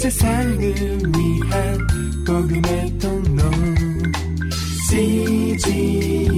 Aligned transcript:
세상을 0.00 0.58
위한 0.58 1.78
복음의 2.26 2.98
통로 2.98 3.42
CGM 4.88 6.32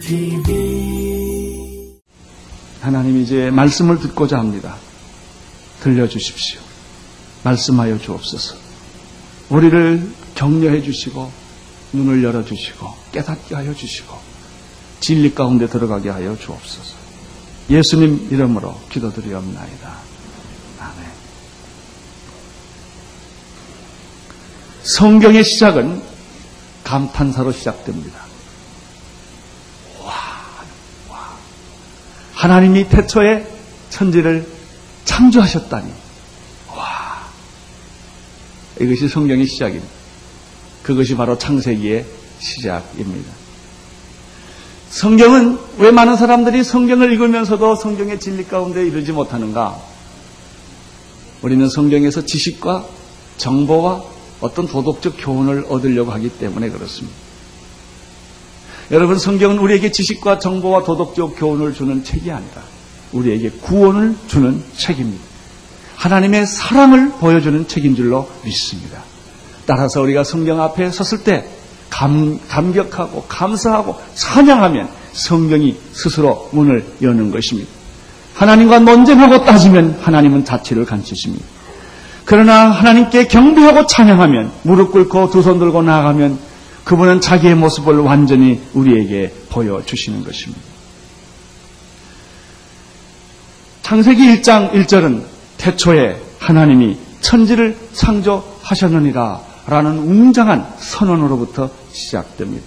TV 0.00 2.00
하나님 2.80 3.20
이제 3.20 3.50
말씀을 3.50 4.00
듣고자 4.00 4.38
합니다. 4.38 4.76
들려주십시오. 5.82 6.62
말씀하여 7.44 7.98
주옵소서. 7.98 8.56
우리를 9.50 10.10
격려해 10.34 10.80
주시고 10.80 11.30
눈을 11.92 12.24
열어 12.24 12.42
주시고 12.42 12.90
깨닫게 13.12 13.54
하여 13.54 13.74
주시고 13.74 14.16
진리 15.00 15.34
가운데 15.34 15.66
들어가게 15.66 16.08
하여 16.08 16.38
주옵소서. 16.38 16.96
예수님 17.68 18.28
이름으로 18.30 18.80
기도드리옵나이다. 18.88 19.94
아멘. 20.80 21.16
성경의 24.86 25.42
시작은 25.42 26.00
감탄사로 26.84 27.50
시작됩니다. 27.50 28.20
와, 30.00 30.12
와. 31.10 31.32
하나님이 32.34 32.88
태초에 32.88 33.48
천지를 33.90 34.46
창조하셨다니. 35.04 35.90
와. 36.68 37.28
이것이 38.80 39.08
성경의 39.08 39.46
시작입니다. 39.48 39.92
그것이 40.84 41.16
바로 41.16 41.36
창세기의 41.36 42.06
시작입니다. 42.38 43.32
성경은 44.90 45.58
왜 45.78 45.90
많은 45.90 46.16
사람들이 46.16 46.62
성경을 46.62 47.12
읽으면서도 47.12 47.74
성경의 47.74 48.20
진리 48.20 48.46
가운데 48.46 48.86
이르지 48.86 49.10
못하는가? 49.10 49.76
우리는 51.42 51.68
성경에서 51.68 52.24
지식과 52.24 52.86
정보와 53.36 54.15
어떤 54.40 54.66
도덕적 54.66 55.14
교훈을 55.18 55.66
얻으려고 55.68 56.12
하기 56.12 56.30
때문에 56.30 56.68
그렇습니다. 56.70 57.16
여러분, 58.90 59.18
성경은 59.18 59.58
우리에게 59.58 59.90
지식과 59.90 60.38
정보와 60.38 60.84
도덕적 60.84 61.36
교훈을 61.36 61.74
주는 61.74 62.04
책이 62.04 62.30
아니라 62.30 62.62
우리에게 63.12 63.50
구원을 63.50 64.16
주는 64.28 64.62
책입니다. 64.76 65.24
하나님의 65.96 66.46
사랑을 66.46 67.10
보여주는 67.12 67.66
책인 67.66 67.96
줄로 67.96 68.28
믿습니다. 68.44 69.02
따라서 69.66 70.00
우리가 70.02 70.22
성경 70.22 70.60
앞에 70.60 70.90
섰을 70.90 71.24
때 71.24 71.48
감, 71.90 72.38
감격하고 72.48 73.24
감사하고 73.24 73.96
찬양하면 74.14 74.88
성경이 75.12 75.76
스스로 75.92 76.48
문을 76.52 76.84
여는 77.02 77.30
것입니다. 77.30 77.70
하나님과 78.34 78.80
논쟁하고 78.80 79.44
따지면 79.44 79.98
하나님은 80.02 80.44
자체를 80.44 80.84
감추십니다. 80.84 81.44
그러나 82.26 82.70
하나님께 82.70 83.28
경배하고 83.28 83.86
찬양하면 83.86 84.50
무릎 84.64 84.90
꿇고 84.92 85.30
두 85.30 85.42
손 85.42 85.58
들고 85.60 85.82
나아가면 85.82 86.38
그분은 86.84 87.20
자기의 87.20 87.54
모습을 87.54 87.98
완전히 88.00 88.60
우리에게 88.74 89.32
보여주시는 89.50 90.24
것입니다. 90.24 90.60
창세기 93.82 94.20
1장 94.22 94.72
1절은 94.72 95.22
태초에 95.58 96.20
하나님이 96.40 96.98
천지를 97.20 97.76
창조하셨느니라 97.92 99.40
라는 99.68 99.98
웅장한 99.98 100.74
선언으로부터 100.78 101.70
시작됩니다. 101.92 102.64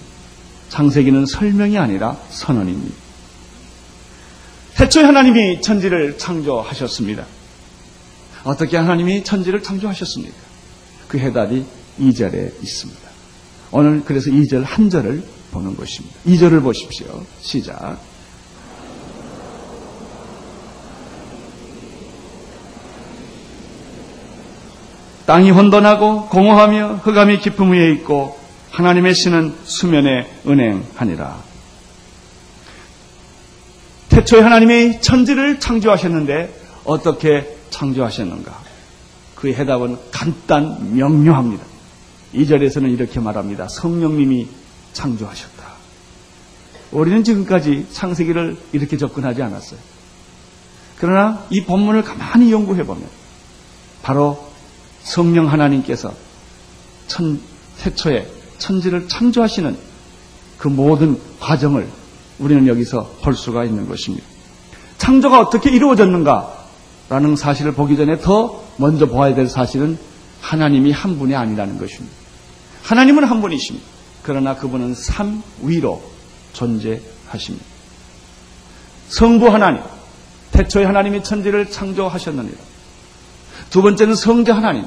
창세기는 0.70 1.26
설명이 1.26 1.78
아니라 1.78 2.16
선언입니다. 2.30 2.94
태초에 4.76 5.04
하나님이 5.04 5.60
천지를 5.60 6.16
창조하셨습니다. 6.18 7.24
어떻게 8.44 8.76
하나님이 8.76 9.24
천지를 9.24 9.62
창조하셨습니까? 9.62 10.36
그 11.08 11.18
해답이 11.18 11.64
2절에 12.00 12.62
있습니다. 12.62 13.00
오늘 13.72 14.02
그래서 14.04 14.30
2절 14.30 14.64
한 14.64 14.90
절을 14.90 15.22
보는 15.50 15.76
것입니다. 15.76 16.16
2절을 16.26 16.62
보십시오. 16.62 17.24
시작. 17.40 17.98
땅이 25.26 25.50
혼돈하고 25.50 26.26
공허하며 26.26 27.02
흑암이 27.04 27.38
깊음 27.38 27.70
위에 27.72 27.92
있고 27.92 28.36
하나님의 28.70 29.14
신은 29.14 29.54
수면에 29.64 30.28
은행하니라. 30.46 31.50
태초에 34.08 34.40
하나님이 34.40 35.00
천지를 35.00 35.60
창조하셨는데 35.60 36.52
어떻게 36.84 37.59
창조하셨는가? 37.70 38.58
그의 39.34 39.54
해답은 39.54 39.96
간단 40.10 40.94
명료합니다. 40.94 41.64
이 42.32 42.46
절에서는 42.46 42.90
이렇게 42.90 43.20
말합니다. 43.20 43.68
성령님이 43.68 44.48
창조하셨다. 44.92 45.70
우리는 46.92 47.24
지금까지 47.24 47.86
창세기를 47.92 48.56
이렇게 48.72 48.96
접근하지 48.96 49.42
않았어요. 49.42 49.80
그러나 50.98 51.44
이 51.50 51.64
본문을 51.64 52.02
가만히 52.02 52.52
연구해 52.52 52.84
보면 52.84 53.08
바로 54.02 54.50
성령 55.02 55.50
하나님께서 55.50 56.12
천, 57.06 57.40
태초에 57.78 58.30
천지를 58.58 59.08
창조하시는 59.08 59.76
그 60.58 60.68
모든 60.68 61.18
과정을 61.40 61.88
우리는 62.38 62.66
여기서 62.66 63.10
볼 63.22 63.34
수가 63.34 63.64
있는 63.64 63.88
것입니다. 63.88 64.26
창조가 64.98 65.40
어떻게 65.40 65.70
이루어졌는가 65.70 66.59
라는 67.10 67.34
사실을 67.36 67.74
보기 67.74 67.96
전에 67.96 68.20
더 68.20 68.64
먼저 68.76 69.06
보아야 69.06 69.34
될 69.34 69.48
사실은 69.48 69.98
하나님이 70.40 70.92
한 70.92 71.18
분이 71.18 71.34
아니라는 71.34 71.76
것입니다. 71.78 72.16
하나님은 72.84 73.24
한 73.24 73.42
분이십니다. 73.42 73.86
그러나 74.22 74.56
그분은 74.56 74.94
삼위로 74.94 76.02
존재하십니다. 76.52 77.66
성부 79.08 79.48
하나님, 79.48 79.82
태초에 80.52 80.84
하나님이 80.84 81.24
천지를 81.24 81.68
창조하셨느니라. 81.70 82.56
두 83.70 83.82
번째는 83.82 84.14
성자 84.14 84.54
하나님. 84.56 84.86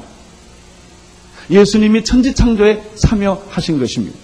예수님이 1.50 2.06
천지 2.06 2.34
창조에 2.34 2.84
참여하신 2.96 3.80
것입니다. 3.80 4.18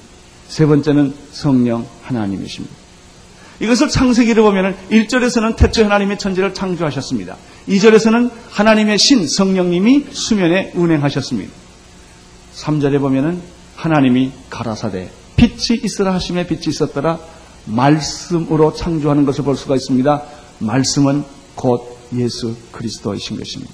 세 0.47 0.65
번째는 0.65 1.13
성령 1.33 1.85
하나님이십니다. 2.03 2.73
이것을 3.59 3.89
창세기를 3.89 4.41
보면 4.41 4.77
1절에서는 4.89 5.57
태초 5.57 5.83
하나님이 5.83 6.17
천지를 6.17 6.53
창조하셨습니다. 6.53 7.35
2절에서는 7.69 8.31
하나님의 8.49 8.97
신 8.97 9.27
성령님이 9.27 10.07
수면에 10.11 10.71
운행하셨습니다. 10.73 11.51
3절에 12.55 12.99
보면은 12.99 13.41
하나님이 13.75 14.31
가라사대 14.49 15.09
빛이 15.35 15.79
있으라 15.83 16.13
하심에 16.15 16.47
빛이 16.47 16.63
있었더라 16.67 17.19
말씀으로 17.65 18.73
창조하는 18.73 19.25
것을 19.25 19.43
볼 19.43 19.55
수가 19.55 19.75
있습니다. 19.75 20.23
말씀은 20.59 21.23
곧 21.55 21.97
예수 22.15 22.55
그리스도이신 22.71 23.37
것입니다. 23.37 23.73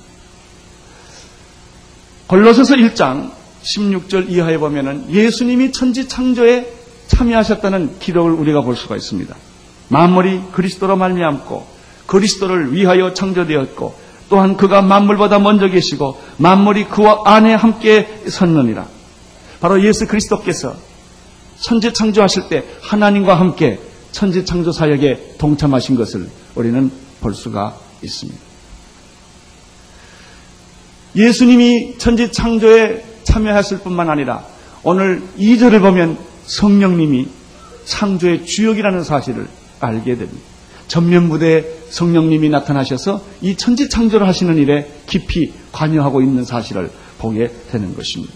골로새서 2.28 2.76
1장 2.76 3.32
16절 3.64 4.30
이하에 4.30 4.58
보면은 4.58 5.10
예수님이 5.10 5.72
천지 5.72 6.08
창조에 6.08 6.72
참여하셨다는 7.08 8.00
기록을 8.00 8.32
우리가 8.32 8.62
볼 8.62 8.76
수가 8.76 8.96
있습니다. 8.96 9.36
만물이 9.90 10.42
그리스도로 10.52 10.98
말미암고 10.98 11.75
그리스도를 12.08 12.74
위하여 12.74 13.14
창조되었고 13.14 13.96
또한 14.30 14.58
그가 14.58 14.82
만물보다 14.82 15.40
먼저 15.40 15.68
계시고 15.68 16.20
만물이 16.38 16.86
그와 16.86 17.22
안에 17.26 17.54
함께 17.54 18.22
섰느니라. 18.28 18.88
바로 19.60 19.84
예수 19.84 20.08
그리스도께서 20.08 20.76
천지 21.60 21.94
창조하실 21.94 22.50
때 22.50 22.66
하나님과 22.82 23.36
함께 23.40 23.80
천지 24.12 24.46
창조 24.46 24.72
사역에 24.72 25.36
동참하신 25.38 25.96
것을 25.96 26.30
우리는 26.56 26.92
볼 27.22 27.34
수가 27.34 27.78
있습니다. 28.02 28.40
예수님이 31.16 31.98
천지 31.98 32.32
창조에 32.32 33.06
참여했을 33.24 33.80
뿐만 33.80 34.10
아니라 34.10 34.46
오늘 34.84 35.24
2절을 35.38 35.82
보면 35.82 36.18
성령님이 36.46 37.28
창조의 37.86 38.46
주역이라는 38.46 39.04
사실을 39.04 39.48
알게 39.80 40.18
됩니다. 40.18 40.55
전면부대에 40.88 41.66
성령님이 41.90 42.50
나타나셔서 42.50 43.22
이 43.42 43.56
천지 43.56 43.90
창조를 43.90 44.28
하시는 44.28 44.58
일에 44.58 44.90
깊이 45.08 45.54
관여하고 45.72 46.22
있는 46.22 46.46
사실을 46.46 46.92
보게 47.18 47.52
되는 47.72 47.96
것입니다. 47.96 48.34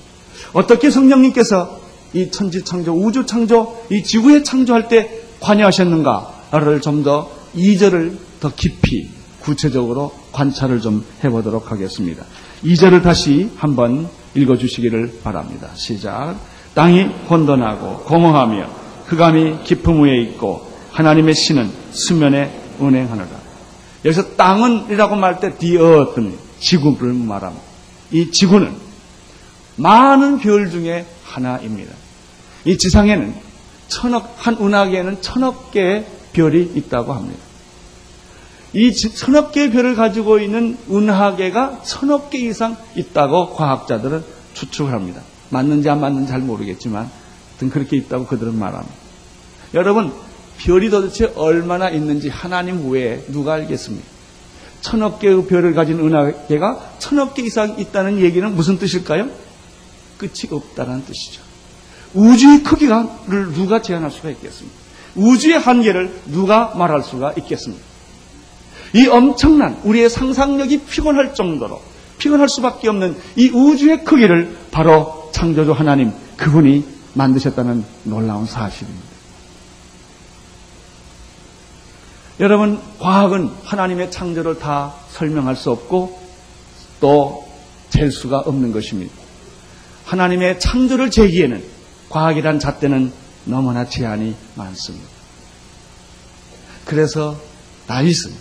어떻게 0.54 0.90
성령님께서 0.90 1.80
이 2.14 2.32
천지 2.32 2.64
창조, 2.64 2.94
우주 2.94 3.26
창조, 3.26 3.78
이 3.92 4.04
지구에 4.04 4.44
창조할 4.44 4.88
때 4.88 5.22
관여하셨는가를 5.40 6.82
좀더 6.82 7.30
2절을 7.56 8.18
더 8.40 8.52
깊이 8.56 9.10
구체적으로 9.42 10.12
관찰을 10.32 10.82
좀 10.82 11.06
해보도록 11.24 11.72
하겠습니다. 11.72 12.24
2절을 12.64 13.04
다시 13.04 13.50
한번 13.56 14.10
읽어주시기를 14.36 15.20
바랍니다. 15.24 15.70
시작. 15.76 16.36
땅이 16.74 17.04
혼돈하고 17.30 18.04
공허하며 18.04 18.70
흑암이 19.08 19.64
깊음 19.64 20.04
위에 20.04 20.22
있고 20.22 20.69
하나님의 20.92 21.34
신은 21.34 21.72
수면에 21.92 22.52
운행하느라. 22.80 23.28
여기서 24.06 24.36
땅은이라고 24.36 25.16
말할 25.16 25.40
때 25.40 25.54
earth, 25.66 26.22
지구를 26.60 27.14
말합니다. 27.14 27.64
이 28.12 28.32
지구는 28.32 28.74
많은 29.76 30.40
별 30.40 30.70
중에 30.70 31.06
하나입니다. 31.24 31.94
이 32.66 32.78
지상에는 32.78 33.34
천억, 33.88 34.36
한 34.38 34.58
은하계에는 34.60 35.22
천억 35.22 35.72
개의 35.72 36.06
별이 36.34 36.72
있다고 36.76 37.14
합니다. 37.14 37.40
이 38.74 38.94
천억 38.94 39.52
개의 39.52 39.72
별을 39.72 39.96
가지고 39.96 40.40
있는 40.40 40.78
은하계가 40.92 41.82
천억 41.84 42.30
개 42.30 42.38
이상 42.38 42.78
있다고 42.96 43.56
과학자들은 43.56 44.24
추측을 44.54 44.92
합니다. 44.92 45.22
맞는지 45.50 45.90
안 45.90 46.02
맞는지 46.02 46.30
잘 46.30 46.40
모르겠지만, 46.42 47.10
등 47.58 47.70
그렇게 47.70 47.98
있다고 47.98 48.28
그들은 48.28 48.58
말합니다. 48.58 48.96
여러분, 49.74 50.14
별이 50.60 50.90
도대체 50.90 51.32
얼마나 51.36 51.90
있는지 51.90 52.30
하나님 52.30 52.90
외에 52.90 53.24
누가 53.28 53.54
알겠습니까? 53.54 54.06
천억 54.82 55.20
개의 55.20 55.46
별을 55.46 55.74
가진 55.74 56.00
은하계가 56.00 56.96
천억 57.00 57.34
개 57.34 57.42
이상 57.44 57.80
있다는 57.80 58.20
얘기는 58.20 58.56
무슨 58.56 58.78
뜻일까요? 58.78 59.30
끝이 60.18 60.50
없다는 60.52 61.06
뜻이죠. 61.06 61.42
우주의 62.14 62.64
크기를 62.64 63.08
누가 63.54 63.82
제한할 63.82 64.12
수가 64.12 64.30
있겠습니까? 64.32 64.78
우주의 65.16 65.58
한계를 65.58 66.14
누가 66.28 66.74
말할 66.76 67.04
수가 67.04 67.34
있겠습니까? 67.38 67.84
이 68.94 69.08
엄청난 69.08 69.80
우리의 69.84 70.10
상상력이 70.10 70.82
피곤할 70.82 71.36
정도로 71.36 71.82
피곤할 72.18 72.50
수밖에 72.50 72.90
없는 72.90 73.16
이 73.36 73.50
우주의 73.50 74.04
크기를 74.04 74.58
바로 74.72 75.30
창조주 75.32 75.72
하나님 75.72 76.12
그분이 76.38 76.84
만드셨다는 77.14 77.86
놀라운 78.04 78.46
사실입니다. 78.46 79.09
여러분, 82.40 82.80
과학은 83.00 83.50
하나님의 83.64 84.12
창조를 84.12 84.60
다 84.60 84.94
설명할 85.10 85.56
수 85.56 85.72
없고 85.72 86.20
또 87.00 87.50
잴 87.90 88.12
수가 88.12 88.40
없는 88.40 88.72
것입니다. 88.72 89.14
하나님의 90.06 90.60
창조를 90.60 91.12
재기에는 91.12 91.64
과학이란 92.10 92.60
잣대는 92.60 93.12
너무나 93.46 93.86
제한이 93.86 94.36
많습니다. 94.56 95.08
그래서 96.86 97.40
다윗은 97.88 98.32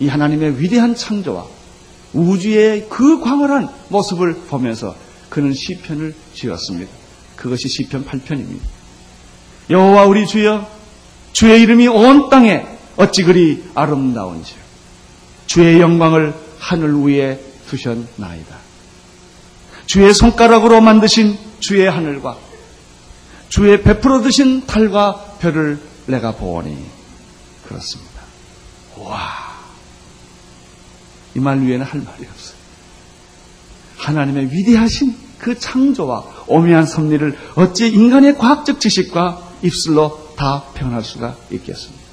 이 0.00 0.08
하나님의 0.08 0.60
위대한 0.60 0.94
창조와 0.94 1.46
우주의 2.12 2.88
그 2.88 3.20
광활한 3.20 3.68
모습을 3.88 4.34
보면서 4.48 4.96
그는 5.28 5.52
시편을 5.52 6.14
지었습니다. 6.34 6.90
그것이 7.36 7.68
시편 7.68 8.06
8편입니다. 8.06 8.60
여호와 9.70 10.06
우리 10.06 10.26
주여 10.26 10.68
주의 11.32 11.60
이름이 11.62 11.88
온 11.88 12.30
땅에 12.30 12.66
어찌 12.96 13.22
그리 13.24 13.64
아름다운지요. 13.74 14.58
주의 15.46 15.80
영광을 15.80 16.34
하늘 16.58 16.94
위에 17.02 17.40
두셨나이다. 17.68 18.56
주의 19.86 20.12
손가락으로 20.12 20.80
만드신 20.80 21.38
주의 21.60 21.88
하늘과 21.88 22.36
주의 23.48 23.80
베풀어 23.82 24.22
드신 24.22 24.66
달과 24.66 25.36
별을 25.40 25.78
내가 26.06 26.32
보니 26.32 26.76
그렇습니다. 27.66 28.22
와. 28.98 29.46
이 31.34 31.38
말 31.38 31.60
위에는 31.60 31.84
할 31.84 32.00
말이 32.00 32.24
없어요. 32.26 32.56
하나님의 33.98 34.50
위대하신 34.52 35.14
그 35.38 35.58
창조와 35.58 36.24
오묘한 36.46 36.86
섭리를 36.86 37.36
어찌 37.56 37.88
인간의 37.88 38.38
과학적 38.38 38.80
지식과 38.80 39.50
입술로 39.62 40.34
다 40.36 40.64
표현할 40.74 41.04
수가 41.04 41.36
있겠습니까? 41.50 42.05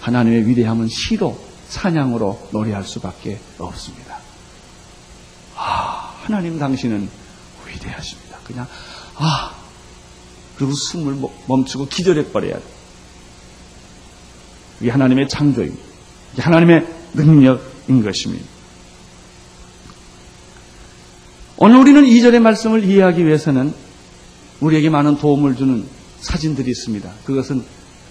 하나님의 0.00 0.46
위대함은 0.46 0.88
시로, 0.88 1.38
사냥으로 1.68 2.48
노래할 2.52 2.84
수밖에 2.84 3.38
없습니다. 3.58 4.18
아, 5.56 6.14
하나님 6.22 6.58
당신은 6.58 7.08
위대하십니다. 7.66 8.38
그냥, 8.44 8.66
아, 9.16 9.54
그리고 10.56 10.72
숨을 10.72 11.16
멈추고 11.46 11.86
기절해버려야 11.86 12.54
돼. 12.54 12.64
이게 14.80 14.90
하나님의 14.90 15.28
창조입니다. 15.28 15.82
이게 16.32 16.42
하나님의 16.42 16.86
능력인 17.14 18.02
것입니다. 18.02 18.46
오늘 21.56 21.76
우리는 21.76 22.06
이절의 22.06 22.40
말씀을 22.40 22.84
이해하기 22.84 23.26
위해서는 23.26 23.74
우리에게 24.60 24.88
많은 24.88 25.18
도움을 25.18 25.56
주는 25.56 25.86
사진들이 26.20 26.70
있습니다. 26.70 27.10
그것은 27.24 27.64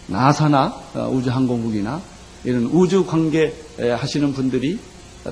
나사나 0.09 0.75
어, 0.95 1.09
우주항공국이나 1.13 2.01
이런 2.43 2.65
우주 2.65 3.05
관계 3.05 3.53
하시는 3.77 4.33
분들이 4.33 4.79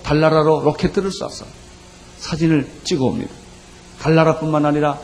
달나라로 0.04 0.62
로켓들을 0.64 1.10
쏴서 1.10 1.46
사진을 2.18 2.68
찍어 2.84 3.06
옵니다. 3.06 3.32
달나라뿐만 4.02 4.66
아니라 4.66 5.00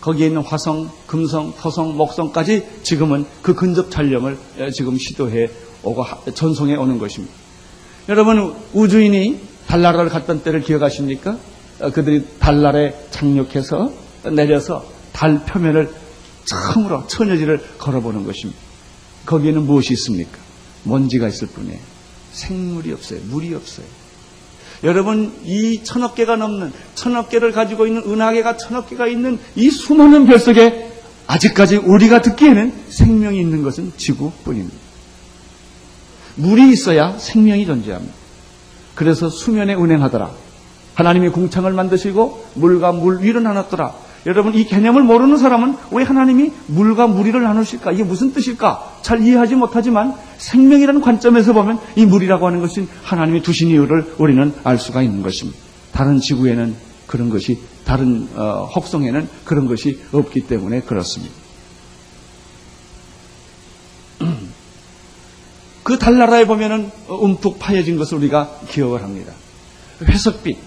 거기에 0.00 0.28
있는 0.28 0.42
화성, 0.42 0.90
금성, 1.06 1.52
토성, 1.58 1.96
목성까지 1.96 2.66
지금은 2.82 3.26
그 3.42 3.54
근접 3.54 3.90
촬영을 3.90 4.38
지금 4.72 4.96
시도해 4.96 5.50
오고 5.82 6.04
전송해 6.34 6.76
오는 6.76 6.98
것입니다. 6.98 7.34
여러분 8.08 8.54
우주인이 8.72 9.40
달나라를 9.66 10.08
갔던 10.10 10.42
때를 10.42 10.62
기억하십니까? 10.62 11.36
어, 11.80 11.90
그들이 11.90 12.24
달나라에 12.38 12.94
착륙해서 13.10 13.92
내려서 14.32 14.84
달 15.12 15.44
표면을 15.44 15.92
처음으로 16.44 17.06
천여지를 17.06 17.62
걸어보는 17.78 18.24
것입니다. 18.24 18.67
거기에는 19.28 19.66
무엇이 19.66 19.92
있습니까? 19.92 20.38
먼지가 20.84 21.28
있을 21.28 21.48
뿐이에요. 21.48 21.78
생물이 22.32 22.92
없어요. 22.92 23.20
물이 23.28 23.54
없어요. 23.54 23.86
여러분, 24.84 25.34
이 25.44 25.82
천억 25.84 26.14
개가 26.14 26.36
넘는, 26.36 26.72
천억 26.94 27.28
개를 27.28 27.52
가지고 27.52 27.86
있는 27.86 28.02
은하계가 28.04 28.56
천억 28.56 28.88
개가 28.88 29.06
있는 29.06 29.38
이 29.54 29.70
수많은 29.70 30.24
별 30.26 30.38
속에 30.38 30.92
아직까지 31.26 31.76
우리가 31.76 32.22
듣기에는 32.22 32.72
생명이 32.88 33.38
있는 33.38 33.62
것은 33.62 33.92
지구뿐입니다. 33.98 34.76
물이 36.36 36.72
있어야 36.72 37.18
생명이 37.18 37.66
존재합니다. 37.66 38.14
그래서 38.94 39.28
수면에 39.28 39.74
운행하더라. 39.74 40.30
하나님이 40.94 41.28
궁창을 41.28 41.72
만드시고 41.72 42.46
물과 42.54 42.92
물 42.92 43.22
위로 43.22 43.40
나눴더라. 43.40 43.94
여러분 44.28 44.54
이 44.54 44.64
개념을 44.66 45.02
모르는 45.04 45.38
사람은 45.38 45.74
왜 45.90 46.04
하나님이 46.04 46.52
물과 46.66 47.06
무리를 47.06 47.42
나누실까? 47.42 47.92
이게 47.92 48.04
무슨 48.04 48.34
뜻일까? 48.34 48.98
잘 49.00 49.22
이해하지 49.22 49.54
못하지만 49.54 50.14
생명이라는 50.36 51.00
관점에서 51.00 51.54
보면 51.54 51.80
이 51.96 52.04
물이라고 52.04 52.46
하는 52.46 52.60
것은 52.60 52.88
하나님이 53.02 53.40
두신 53.42 53.70
이유를 53.70 54.16
우리는 54.18 54.52
알 54.64 54.78
수가 54.78 55.00
있는 55.00 55.22
것입니다. 55.22 55.58
다른 55.92 56.20
지구에는 56.20 56.76
그런 57.06 57.30
것이 57.30 57.58
다른 57.86 58.28
어, 58.36 58.70
혹성에는 58.76 59.26
그런 59.46 59.66
것이 59.66 59.98
없기 60.12 60.42
때문에 60.42 60.82
그렇습니다. 60.82 61.34
그 65.82 65.98
달나라에 65.98 66.46
보면은 66.46 66.90
움푹 67.08 67.58
파여진 67.58 67.96
것을 67.96 68.18
우리가 68.18 68.60
기억을 68.68 69.02
합니다. 69.02 69.32
회석빛, 70.02 70.58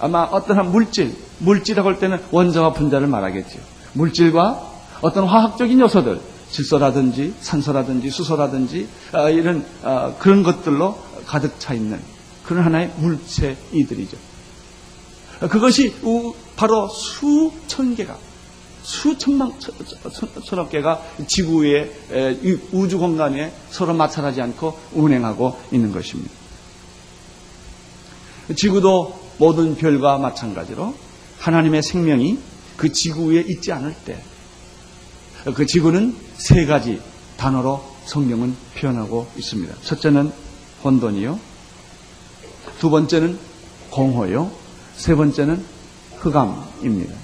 아마 0.00 0.22
어떠한 0.22 0.70
물질, 0.70 1.14
물질이라고 1.38 1.88
할 1.88 1.98
때는 1.98 2.20
원자와 2.30 2.72
분자를 2.72 3.06
말하겠죠. 3.06 3.58
물질과 3.92 4.70
어떤 5.00 5.24
화학적인 5.24 5.80
요소들, 5.80 6.20
질소라든지 6.50 7.34
산소라든지 7.40 8.10
수소라든지 8.10 8.88
어, 9.12 9.30
이런 9.30 9.64
어, 9.82 10.16
그런 10.18 10.42
것들로 10.42 10.98
가득 11.26 11.58
차 11.60 11.74
있는 11.74 12.00
그런 12.44 12.64
하나의 12.64 12.92
물체이들이죠. 12.96 14.16
그것이 15.48 15.94
바로 16.56 16.88
수천 16.88 17.94
개가 17.94 18.16
수천만 18.82 19.52
천억 20.44 20.70
개가 20.70 21.02
지구의 21.26 21.92
우주 22.72 22.98
공간에 22.98 23.52
서로 23.70 23.94
마찰하지 23.94 24.40
않고 24.42 24.78
운행하고 24.92 25.58
있는 25.70 25.92
것입니다. 25.92 26.30
지구도 28.56 29.19
모든 29.40 29.74
별과 29.74 30.18
마찬가지로 30.18 30.94
하나님의 31.38 31.82
생명이 31.82 32.38
그 32.76 32.92
지구 32.92 33.32
위에 33.32 33.40
있지 33.40 33.72
않을 33.72 33.94
때, 34.04 34.22
그 35.54 35.64
지구는 35.64 36.14
세 36.36 36.66
가지 36.66 37.00
단어로 37.38 37.82
성경은 38.04 38.54
표현하고 38.76 39.28
있습니다. 39.38 39.74
첫째는 39.82 40.30
혼돈이요. 40.84 41.40
두 42.78 42.90
번째는 42.90 43.38
공허요. 43.88 44.50
세 44.96 45.14
번째는 45.14 45.64
흑암입니다. 46.18 47.14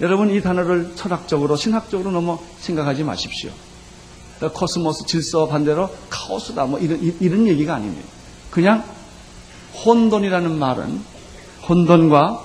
여러분 0.00 0.34
이 0.34 0.40
단어를 0.42 0.94
철학적으로 0.96 1.56
신학적으로 1.56 2.10
너무 2.10 2.38
생각하지 2.58 3.04
마십시오. 3.04 3.52
코스모스 4.52 5.06
질서 5.06 5.46
반대로 5.46 5.88
카오스다 6.10 6.66
뭐 6.66 6.80
이런 6.80 7.00
이런 7.20 7.46
얘기가 7.46 7.76
아닙니다. 7.76 8.06
그냥 8.50 8.84
혼돈이라는 9.84 10.58
말은 10.58 11.15
혼돈과 11.68 12.42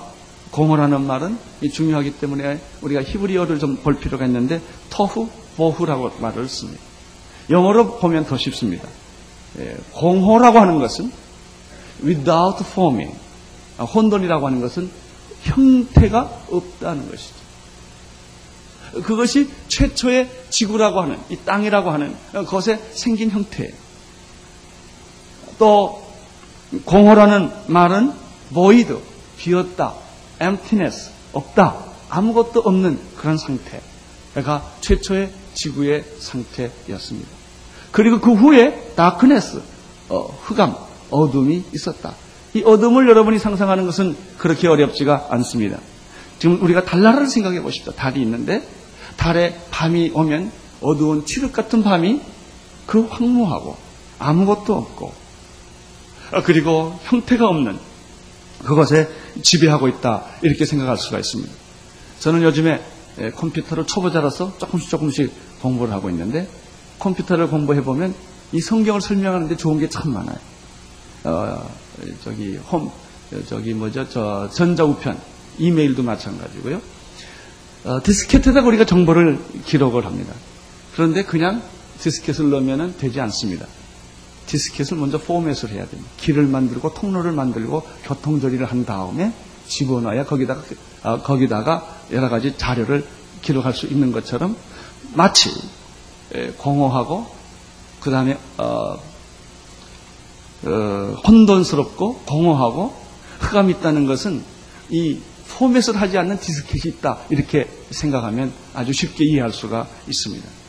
공허라는 0.50 1.06
말은 1.06 1.38
중요하기 1.72 2.18
때문에 2.18 2.60
우리가 2.82 3.02
히브리어를 3.02 3.58
좀 3.58 3.76
볼 3.82 3.98
필요가 3.98 4.26
있는데 4.26 4.60
터후 4.90 5.28
보후라고 5.56 6.10
말을 6.18 6.48
씁니다. 6.48 6.80
영어로 7.50 7.98
보면 7.98 8.26
더 8.26 8.36
쉽습니다. 8.36 8.88
예, 9.58 9.76
공허라고 9.92 10.58
하는 10.60 10.78
것은 10.78 11.10
without 12.02 12.62
forming, 12.64 13.14
아, 13.78 13.84
혼돈이라고 13.84 14.46
하는 14.46 14.60
것은 14.60 14.90
형태가 15.42 16.44
없다는 16.50 17.10
것이죠. 17.10 17.34
그것이 19.04 19.48
최초의 19.68 20.30
지구라고 20.50 21.00
하는, 21.00 21.18
이 21.30 21.36
땅이라고 21.36 21.90
하는 21.90 22.14
것에 22.46 22.80
생긴 22.92 23.30
형태예요. 23.30 23.72
또, 25.58 26.02
공허라는 26.84 27.50
말은 27.66 28.12
void, 28.52 28.94
비었다, 29.42 29.94
emptiness, 30.40 31.10
없다, 31.32 31.74
아무것도 32.08 32.60
없는 32.60 32.98
그런 33.16 33.36
상태가 33.36 34.62
최초의 34.80 35.32
지구의 35.54 36.04
상태였습니다. 36.20 37.28
그리고 37.90 38.20
그 38.20 38.32
후에 38.32 38.92
darkness, 38.94 39.60
어, 40.08 40.26
흑암, 40.44 40.76
어둠이 41.10 41.64
있었다. 41.74 42.14
이 42.54 42.62
어둠을 42.62 43.08
여러분이 43.08 43.40
상상하는 43.40 43.84
것은 43.86 44.16
그렇게 44.38 44.68
어렵지가 44.68 45.26
않습니다. 45.30 45.78
지금 46.38 46.62
우리가 46.62 46.84
달나라를 46.84 47.26
생각해 47.26 47.62
보십시오. 47.62 47.92
달이 47.92 48.20
있는데 48.22 48.62
달에 49.16 49.60
밤이 49.72 50.12
오면 50.14 50.52
어두운 50.82 51.26
칠흑 51.26 51.52
같은 51.52 51.82
밤이 51.82 52.20
그 52.86 53.06
황무하고 53.06 53.76
아무것도 54.20 54.74
없고 54.76 55.12
어, 56.32 56.42
그리고 56.44 56.98
형태가 57.04 57.48
없는 57.48 57.91
그것에 58.64 59.08
지배하고 59.42 59.88
있다 59.88 60.24
이렇게 60.42 60.64
생각할 60.64 60.96
수가 60.96 61.18
있습니다. 61.18 61.52
저는 62.20 62.42
요즘에 62.42 62.82
컴퓨터를 63.36 63.86
초보자라서 63.86 64.56
조금씩 64.58 64.88
조금씩 64.88 65.32
공부를 65.60 65.92
하고 65.92 66.08
있는데 66.10 66.48
컴퓨터를 66.98 67.48
공부해 67.48 67.82
보면 67.82 68.14
이 68.52 68.60
성경을 68.60 69.00
설명하는데 69.00 69.56
좋은 69.56 69.78
게 69.78 69.88
참 69.88 70.12
많아요. 70.12 70.36
어, 71.24 71.70
저기 72.24 72.56
홈 72.56 72.90
저기 73.48 73.74
뭐죠 73.74 74.08
저 74.08 74.48
전자우편 74.52 75.18
이메일도 75.58 76.02
마찬가지고요. 76.02 76.80
어, 77.84 78.00
디스켓에다 78.02 78.60
우리가 78.62 78.84
정보를 78.86 79.38
기록을 79.66 80.04
합니다. 80.06 80.32
그런데 80.94 81.24
그냥 81.24 81.62
디스켓을 82.00 82.50
넣으면 82.50 82.96
되지 82.98 83.20
않습니다. 83.20 83.66
디스켓을 84.46 84.96
먼저 84.96 85.18
포맷을 85.18 85.70
해야 85.70 85.86
됩니다. 85.86 86.10
길을 86.18 86.46
만들고 86.46 86.94
통로를 86.94 87.32
만들고 87.32 87.82
교통정리를 88.04 88.64
한 88.66 88.84
다음에 88.84 89.32
집어넣어야 89.66 90.24
거기다가 90.24 90.62
어, 91.02 91.22
거기다가 91.22 91.86
여러 92.10 92.28
가지 92.28 92.56
자료를 92.56 93.04
기록할 93.42 93.74
수 93.74 93.86
있는 93.86 94.12
것처럼 94.12 94.56
마치 95.14 95.50
에, 96.34 96.50
공허하고 96.52 97.26
그 98.00 98.10
다음에 98.10 98.38
어, 98.58 98.98
어, 100.64 101.16
혼돈스럽고 101.26 102.18
공허하고 102.26 102.94
흑암이 103.40 103.72
있다는 103.74 104.06
것은 104.06 104.42
이 104.90 105.18
포맷을 105.48 106.00
하지 106.00 106.18
않는 106.18 106.38
디스켓이 106.38 106.94
있다. 106.96 107.18
이렇게 107.30 107.68
생각하면 107.90 108.52
아주 108.74 108.92
쉽게 108.92 109.24
이해할 109.24 109.52
수가 109.52 109.86
있습니다. 110.08 110.61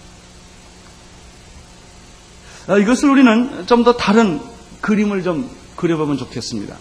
어, 2.67 2.77
이것을 2.77 3.09
우리는 3.09 3.65
좀 3.67 3.83
더 3.83 3.97
다른 3.97 4.39
그림을 4.81 5.23
좀 5.23 5.49
그려보면 5.75 6.17
좋겠습니다. 6.17 6.77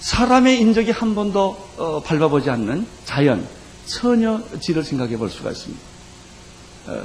사람의 0.00 0.60
인적이 0.60 0.90
한 0.90 1.14
번도 1.14 1.68
어, 1.76 2.00
밟아보지 2.02 2.50
않는 2.50 2.86
자연, 3.04 3.46
처녀지를 3.86 4.82
생각해 4.84 5.16
볼 5.16 5.30
수가 5.30 5.50
있습니다. 5.52 5.82
어, 6.88 7.02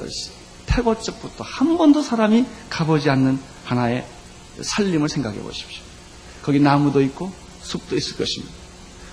태고적부터 0.65 1.43
한 1.43 1.77
번도 1.77 2.01
사람이 2.01 2.45
가보지 2.69 3.09
않는 3.09 3.39
하나의 3.65 4.05
살림을 4.61 5.09
생각해 5.09 5.39
보십시오. 5.41 5.83
거기 6.43 6.59
나무도 6.59 7.01
있고 7.03 7.31
숲도 7.61 7.95
있을 7.95 8.17
것입니다. 8.17 8.53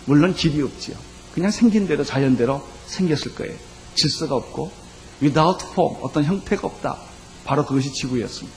물론 0.06 0.34
길이 0.34 0.62
없지요. 0.62 0.96
그냥 1.34 1.50
생긴 1.50 1.86
대로 1.86 2.04
자연대로 2.04 2.66
생겼을 2.86 3.34
거예요. 3.34 3.54
질서가 3.94 4.34
없고 4.34 4.72
without 5.22 5.64
form 5.72 5.96
어떤 6.02 6.24
형태가 6.24 6.66
없다. 6.66 7.07
바로 7.48 7.64
그것이 7.64 7.92
지구였습니다. 7.94 8.56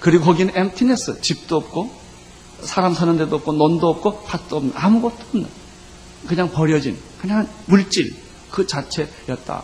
그리고 0.00 0.24
거기는 0.24 0.56
emptiness 0.56 1.20
집도 1.20 1.56
없고 1.56 1.92
사람 2.62 2.94
사는 2.94 3.18
데도 3.18 3.36
없고 3.36 3.52
논도 3.52 3.88
없고 3.88 4.22
밭도 4.22 4.56
없는 4.56 4.72
아무것도 4.74 5.16
없는 5.28 5.46
그냥 6.26 6.50
버려진 6.50 6.96
그냥 7.20 7.46
물질 7.66 8.14
그 8.50 8.66
자체였다. 8.66 9.62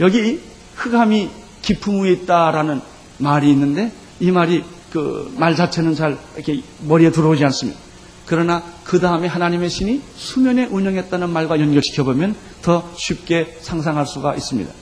여기 0.00 0.40
흑암이 0.74 1.30
깊음 1.62 2.02
위에 2.02 2.12
있다라는 2.12 2.80
말이 3.18 3.50
있는데 3.50 3.92
이 4.20 4.30
말이 4.32 4.64
그 4.92 5.30
말 5.36 5.54
자체는 5.54 5.94
잘 5.94 6.18
이렇게 6.34 6.62
머리에 6.80 7.12
들어오지 7.12 7.44
않습니다. 7.44 7.78
그러나 8.26 8.62
그 8.84 9.00
다음에 9.00 9.28
하나님의 9.28 9.70
신이 9.70 10.02
수면에 10.16 10.64
운영했다는 10.66 11.30
말과 11.30 11.60
연결시켜 11.60 12.04
보면 12.04 12.34
더 12.62 12.90
쉽게 12.96 13.58
상상할 13.62 14.06
수가 14.06 14.34
있습니다. 14.34 14.72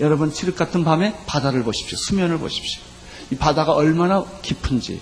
여러분 0.00 0.32
칠흑 0.32 0.56
같은 0.56 0.82
밤에 0.82 1.14
바다를 1.26 1.62
보십시오. 1.62 1.96
수면을 1.98 2.38
보십시오. 2.38 2.82
이 3.30 3.36
바다가 3.36 3.72
얼마나 3.72 4.24
깊은지, 4.42 5.00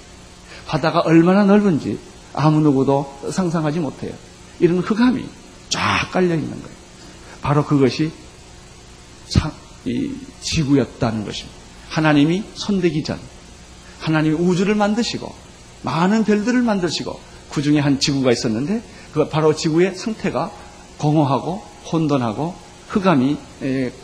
바다가 0.66 1.00
얼마나 1.00 1.44
넓은지 1.44 1.98
아무 2.34 2.60
누구도 2.60 3.30
상상하지 3.30 3.80
못해요. 3.80 4.12
이런 4.60 4.78
흑암이 4.78 5.24
쫙 5.70 6.10
깔려 6.12 6.34
있는 6.34 6.50
거예요. 6.50 6.76
바로 7.40 7.64
그것이 7.64 8.10
이 9.84 10.12
지구였다는 10.40 11.24
것입니다. 11.24 11.56
하나님이 11.88 12.42
손대기 12.54 13.04
전, 13.04 13.18
하나님이 14.00 14.34
우주를 14.34 14.74
만드시고 14.74 15.32
많은 15.82 16.24
별들을 16.24 16.60
만드시고 16.60 17.18
그 17.50 17.62
중에 17.62 17.78
한 17.78 18.00
지구가 18.00 18.32
있었는데 18.32 18.82
그 19.14 19.28
바로 19.28 19.54
지구의 19.54 19.94
상태가 19.94 20.50
공허하고 20.98 21.62
혼돈하고 21.92 22.54
흑암이 22.88 23.36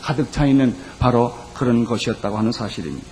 가득 0.00 0.32
차 0.32 0.46
있는 0.46 0.74
바로 0.98 1.34
그런 1.54 1.84
것이었다고 1.84 2.36
하는 2.38 2.52
사실입니다. 2.52 3.06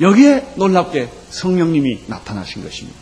여기에 0.00 0.54
놀랍게 0.56 1.08
성령님이 1.30 2.00
나타나신 2.08 2.62
것입니다. 2.64 2.98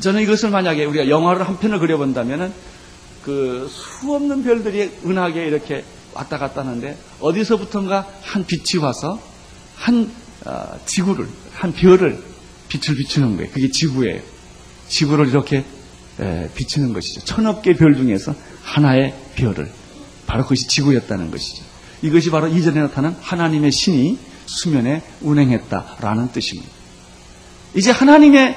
저는 0.00 0.22
이것을 0.22 0.50
만약에 0.50 0.84
우리가 0.84 1.08
영화를 1.08 1.46
한 1.46 1.58
편을 1.58 1.78
그려본다면 1.78 2.52
그 3.24 3.68
수없는 3.70 4.42
별들이 4.42 4.90
은하계 5.04 5.44
이렇게 5.46 5.84
왔다 6.12 6.38
갔다 6.38 6.62
하는데 6.62 6.96
어디서부턴가 7.20 8.06
한 8.22 8.44
빛이 8.44 8.82
와서 8.82 9.20
한 9.76 10.10
어, 10.44 10.78
지구를 10.86 11.28
한 11.52 11.72
별을 11.72 12.18
빛을 12.68 12.96
비추는 12.96 13.36
거예요. 13.36 13.50
그게 13.52 13.70
지구예요. 13.70 14.20
지구를 14.88 15.28
이렇게 15.28 15.64
비추는 16.54 16.92
것이죠. 16.92 17.20
천억 17.24 17.62
개 17.62 17.74
별 17.74 17.94
중에서 17.96 18.34
하나의 18.62 19.14
별을 19.36 19.70
바로 20.32 20.44
그것이 20.44 20.66
지구였다는 20.66 21.30
것이죠. 21.30 21.62
이것이 22.00 22.30
바로 22.30 22.48
이전에 22.48 22.80
나타난 22.80 23.14
하나님의 23.20 23.70
신이 23.70 24.18
수면에 24.46 25.02
운행했다라는 25.20 26.32
뜻입니다. 26.32 26.70
이제 27.74 27.90
하나님의 27.90 28.56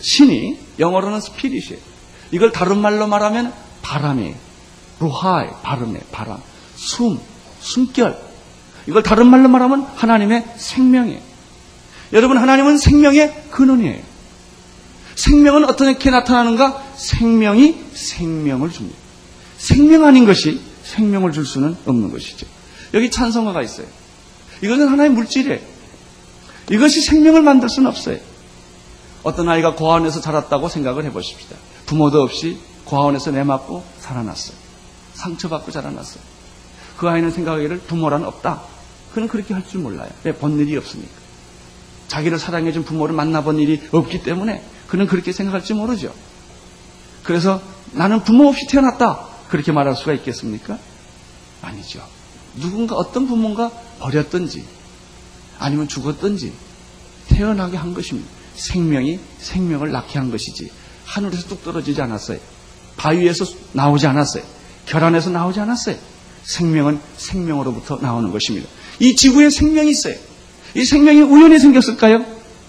신이 0.00 0.58
영어로는 0.78 1.22
스피릿이에요. 1.22 1.80
이걸 2.32 2.52
다른 2.52 2.80
말로 2.80 3.06
말하면 3.06 3.54
바람이에요. 3.80 4.34
루하의 5.00 5.52
바람에 5.62 6.00
바람, 6.12 6.38
숨, 6.76 7.18
숨결. 7.60 8.18
이걸 8.88 9.02
다른 9.02 9.26
말로 9.28 9.48
말하면 9.48 9.86
하나님의 9.94 10.44
생명이에요. 10.58 11.20
여러분 12.12 12.36
하나님은 12.36 12.76
생명의 12.76 13.44
근원이에요. 13.50 14.02
생명은 15.14 15.64
어떻게 15.64 16.10
나타나는가? 16.10 16.84
생명이 16.94 17.86
생명을 17.94 18.70
줍니다. 18.70 19.07
생명 19.58 20.04
아닌 20.04 20.24
것이 20.24 20.60
생명을 20.84 21.32
줄 21.32 21.44
수는 21.44 21.76
없는 21.84 22.10
것이죠. 22.10 22.46
여기 22.94 23.10
찬성어가 23.10 23.62
있어요. 23.62 23.86
이것은 24.62 24.88
하나의 24.88 25.10
물질이에요. 25.10 25.60
이것이 26.70 27.00
생명을 27.02 27.42
만들 27.42 27.68
수는 27.68 27.88
없어요. 27.88 28.18
어떤 29.22 29.48
아이가 29.48 29.74
고아원에서 29.74 30.20
자랐다고 30.20 30.68
생각을 30.68 31.04
해보십시다. 31.06 31.56
부모도 31.86 32.22
없이 32.22 32.58
고아원에서 32.84 33.30
내맞고 33.32 33.84
살아났어요. 34.00 34.56
상처받고 35.14 35.70
자라났어요. 35.72 36.22
그 36.96 37.08
아이는 37.08 37.30
생각하기를 37.30 37.80
부모란 37.80 38.24
없다. 38.24 38.62
그는 39.12 39.28
그렇게 39.28 39.54
할 39.54 39.64
줄 39.66 39.80
몰라요. 39.80 40.08
왜? 40.24 40.32
본 40.34 40.58
일이 40.58 40.76
없으니까. 40.76 41.10
자기를 42.08 42.38
사랑해준 42.38 42.84
부모를 42.84 43.14
만나본 43.14 43.58
일이 43.58 43.82
없기 43.90 44.22
때문에 44.22 44.62
그는 44.86 45.06
그렇게 45.06 45.32
생각할지 45.32 45.74
모르죠. 45.74 46.14
그래서 47.22 47.60
나는 47.92 48.22
부모 48.24 48.48
없이 48.48 48.66
태어났다. 48.66 49.27
그렇게 49.48 49.72
말할 49.72 49.96
수가 49.96 50.12
있겠습니까? 50.14 50.78
아니죠. 51.62 52.02
누군가 52.56 52.96
어떤 52.96 53.26
부모가 53.26 53.70
버렸든지 53.98 54.64
아니면 55.58 55.88
죽었든지 55.88 56.52
태어나게 57.28 57.76
한 57.76 57.94
것입니다. 57.94 58.28
생명이 58.54 59.20
생명을 59.38 59.90
낳게 59.92 60.18
한 60.18 60.30
것이지 60.30 60.70
하늘에서 61.04 61.48
뚝 61.48 61.64
떨어지지 61.64 62.00
않았어요. 62.02 62.38
바위에서 62.96 63.44
나오지 63.72 64.06
않았어요. 64.06 64.42
결안에서 64.86 65.30
나오지 65.30 65.60
않았어요. 65.60 65.96
생명은 66.42 67.00
생명으로부터 67.16 67.98
나오는 68.00 68.30
것입니다. 68.32 68.68
이 69.00 69.14
지구에 69.14 69.50
생명이 69.50 69.90
있어요. 69.90 70.14
이 70.74 70.84
생명이 70.84 71.20
우연히 71.22 71.58
생겼을까요? 71.58 72.24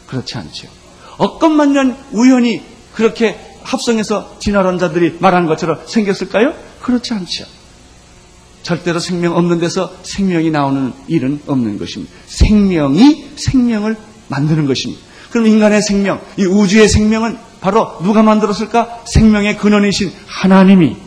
그렇지 0.08 0.38
않죠. 0.38 0.68
억건만 1.18 1.74
년 1.74 1.98
우연히 2.12 2.62
그렇게 2.94 3.40
합성해서 3.64 4.38
진화론 4.40 4.80
자들이 4.80 5.18
말한 5.20 5.48
것처럼 5.48 5.82
생겼을까요? 5.88 6.54
그렇지 6.82 7.14
않죠. 7.14 7.46
절대로 8.64 9.00
생명 9.00 9.36
없는 9.36 9.60
데서 9.60 9.96
생명이 10.04 10.52
나오는 10.52 10.94
일은 11.08 11.42
없는 11.48 11.80
것입니다. 11.80 12.14
생명이 12.28 13.32
생명을 13.36 13.98
만드는 14.28 14.66
것입니다. 14.68 15.02
그럼 15.32 15.48
인간의 15.48 15.82
생명, 15.82 16.22
이 16.38 16.46
우주의 16.46 16.88
생명은 16.88 17.38
바로 17.62 17.98
누가 18.02 18.24
만들었을까? 18.24 19.04
생명의 19.06 19.58
근원이신 19.58 20.12
하나님이 20.26 20.98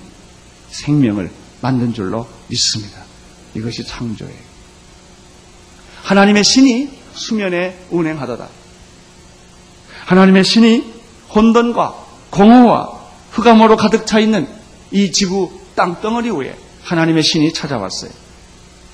생명을 0.70 1.30
만든 1.60 1.92
줄로 1.92 2.26
믿습니다. 2.48 3.02
이것이 3.54 3.84
창조예요. 3.86 4.52
하나님의 6.02 6.44
신이 6.44 6.90
수면에 7.14 7.78
운행하더라. 7.90 8.48
하나님의 10.06 10.44
신이 10.44 10.92
혼돈과 11.34 11.94
공허와 12.30 13.00
흑암으로 13.32 13.76
가득 13.76 14.06
차 14.06 14.18
있는 14.18 14.48
이 14.90 15.12
지구 15.12 15.61
땅덩어리 15.74 16.30
위에 16.30 16.56
하나님의 16.82 17.22
신이 17.22 17.52
찾아왔어요. 17.52 18.10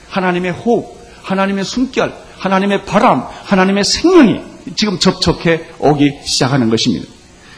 하나님의 0.09 0.53
호흡, 0.53 0.97
하나님의 1.23 1.65
숨결, 1.65 2.15
하나님의 2.39 2.85
바람, 2.85 3.27
하나님의 3.45 3.85
생명이 3.85 4.41
지금 4.77 4.99
접촉해 4.99 5.63
오기 5.79 6.21
시작하는 6.25 6.71
것입니다. 6.71 7.07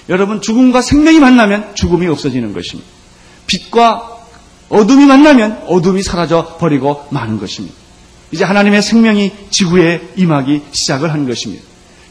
여러분, 0.08 0.40
죽음과 0.40 0.82
생명이 0.82 1.20
만나면 1.20 1.74
죽음이 1.74 2.06
없어지는 2.06 2.52
것입니다. 2.52 2.88
빛과 3.46 4.18
어둠이 4.68 5.06
만나면 5.06 5.64
어둠이 5.66 6.02
사라져 6.02 6.56
버리고 6.58 7.06
마는 7.10 7.38
것입니다. 7.38 7.74
이제 8.32 8.44
하나님의 8.44 8.82
생명이 8.82 9.32
지구에 9.50 10.12
임하기 10.16 10.62
시작을 10.70 11.12
한 11.12 11.26
것입니다. 11.28 11.64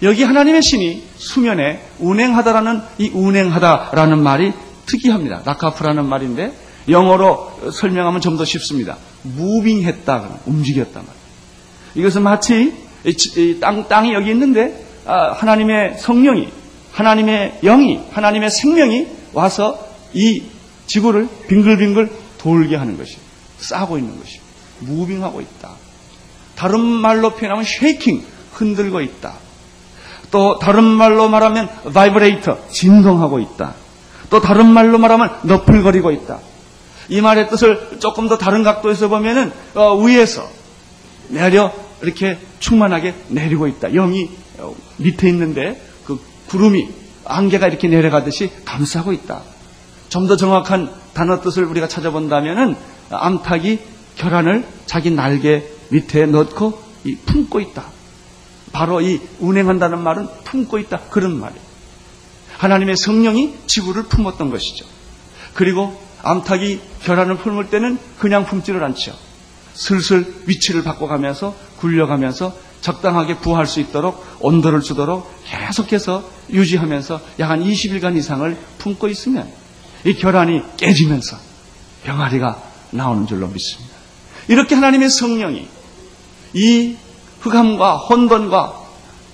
여기 0.03 0.23
하나님의 0.23 0.61
신이 0.61 1.03
수면에 1.17 1.81
운행하다라는 1.99 2.81
이 2.99 3.09
운행하다라는 3.13 4.21
말이 4.21 4.53
특이합니다. 4.85 5.41
라카프라는 5.45 6.05
말인데 6.05 6.53
영어로 6.89 7.71
설명하면 7.73 8.21
좀 8.21 8.37
더 8.37 8.45
쉽습니다. 8.45 8.97
moving했다, 9.23 10.39
움직였다 10.45 11.01
말. 11.01 11.07
이것은 11.95 12.21
마치 12.23 12.73
땅, 13.59 13.87
땅이 13.87 14.13
여기 14.13 14.29
있는데 14.31 14.85
아, 15.05 15.31
하나님의 15.33 15.97
성령이, 15.99 16.49
하나님의 16.91 17.59
영이, 17.63 17.99
하나님의 18.11 18.49
생명이 18.51 19.07
와서 19.33 19.87
이 20.13 20.43
지구를 20.87 21.27
빙글빙글 21.47 22.09
돌게 22.37 22.75
하는 22.75 22.97
것이 22.97 23.17
싸고 23.59 23.97
있는 23.97 24.17
것이 24.19 24.39
moving하고 24.79 25.41
있다. 25.41 25.71
다른 26.55 26.81
말로 26.81 27.31
표현하면 27.31 27.63
shaking, 27.63 28.23
흔들고 28.53 29.01
있다. 29.01 29.33
또 30.31 30.59
다른 30.59 30.83
말로 30.83 31.27
말하면 31.27 31.69
vibrator, 31.93 32.69
진동하고 32.69 33.39
있다. 33.39 33.73
또 34.29 34.41
다른 34.41 34.67
말로 34.67 34.97
말하면 34.99 35.39
너플거리고 35.43 36.11
있다. 36.11 36.39
이 37.09 37.21
말의 37.21 37.49
뜻을 37.49 37.99
조금 37.99 38.27
더 38.29 38.37
다른 38.37 38.63
각도에서 38.63 39.09
보면은 39.09 39.51
어, 39.73 39.95
위에서 39.97 40.47
내려 41.29 41.73
이렇게 42.01 42.37
충만하게 42.59 43.15
내리고 43.29 43.67
있다. 43.67 43.89
영이 43.89 44.29
어, 44.59 44.75
밑에 44.97 45.27
있는데 45.29 45.81
그 46.05 46.19
구름이 46.47 46.89
안개가 47.25 47.67
이렇게 47.67 47.87
내려가듯이 47.87 48.51
감싸고 48.65 49.11
있다. 49.13 49.41
좀 50.09 50.27
더 50.27 50.35
정확한 50.35 50.91
단어 51.13 51.41
뜻을 51.41 51.63
우리가 51.65 51.87
찾아본다면은 51.87 52.75
암탉이 53.11 53.79
결안을 54.17 54.65
자기 54.85 55.11
날개 55.11 55.63
밑에 55.89 56.25
넣고 56.25 56.81
품고 57.25 57.59
있다. 57.59 57.85
바로 58.71 59.01
이 59.01 59.19
운행한다는 59.39 59.99
말은 59.99 60.27
품고 60.43 60.77
있다. 60.79 60.99
그런 61.09 61.39
말이에요. 61.39 61.61
하나님의 62.57 62.97
성령이 62.97 63.55
지구를 63.67 64.03
품었던 64.03 64.49
것이죠. 64.49 64.85
그리고 65.53 65.99
암탉이 66.23 66.81
결안을 67.03 67.37
품을 67.37 67.69
때는 67.69 67.97
그냥 68.17 68.45
품지를 68.45 68.83
않죠. 68.83 69.13
슬슬 69.73 70.33
위치를 70.45 70.83
바꿔가면서 70.83 71.55
굴려가면서 71.77 72.55
적당하게 72.81 73.37
부할 73.37 73.65
수 73.67 73.79
있도록 73.79 74.25
온도를 74.39 74.81
주도록 74.81 75.29
계속해서 75.45 76.23
유지하면서 76.49 77.21
약 77.39 77.49
한 77.49 77.63
20일간 77.63 78.17
이상을 78.17 78.57
품고 78.79 79.07
있으면 79.09 79.49
이 80.05 80.13
결안이 80.13 80.61
깨지면서 80.77 81.37
병아리가 82.03 82.61
나오는 82.91 83.27
줄로 83.27 83.47
믿습니다. 83.47 83.95
이렇게 84.47 84.75
하나님의 84.75 85.09
성령이 85.09 85.67
이 86.53 86.95
흑암과 87.41 87.97
혼돈과 87.97 88.79